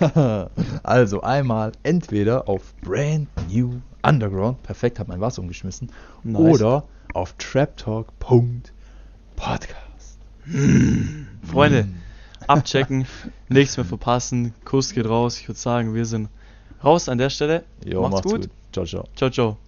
also 0.82 1.22
einmal 1.22 1.72
entweder 1.82 2.48
auf 2.48 2.74
Brand 2.82 3.28
New 3.52 3.80
Underground, 4.04 4.62
perfekt, 4.62 4.98
hab 4.98 5.08
mein 5.08 5.20
Wasser 5.20 5.42
umgeschmissen, 5.42 5.90
Nice. 6.22 6.40
oder 6.40 6.84
auf 7.14 7.34
traptalk.podcast. 7.38 10.18
Freunde, 11.42 11.88
abchecken, 12.46 13.06
nichts 13.48 13.76
mehr 13.76 13.86
verpassen. 13.86 14.54
Kuss 14.64 14.92
geht 14.92 15.08
raus. 15.08 15.40
Ich 15.40 15.48
würde 15.48 15.58
sagen, 15.58 15.94
wir 15.94 16.04
sind 16.04 16.28
raus 16.84 17.08
an 17.08 17.18
der 17.18 17.30
Stelle. 17.30 17.64
Jo, 17.84 18.08
macht's, 18.08 18.30
gut. 18.30 18.48
Ciao, 18.72 18.84
ciao. 18.84 19.08
Ciao, 19.16 19.30
ciao. 19.30 19.63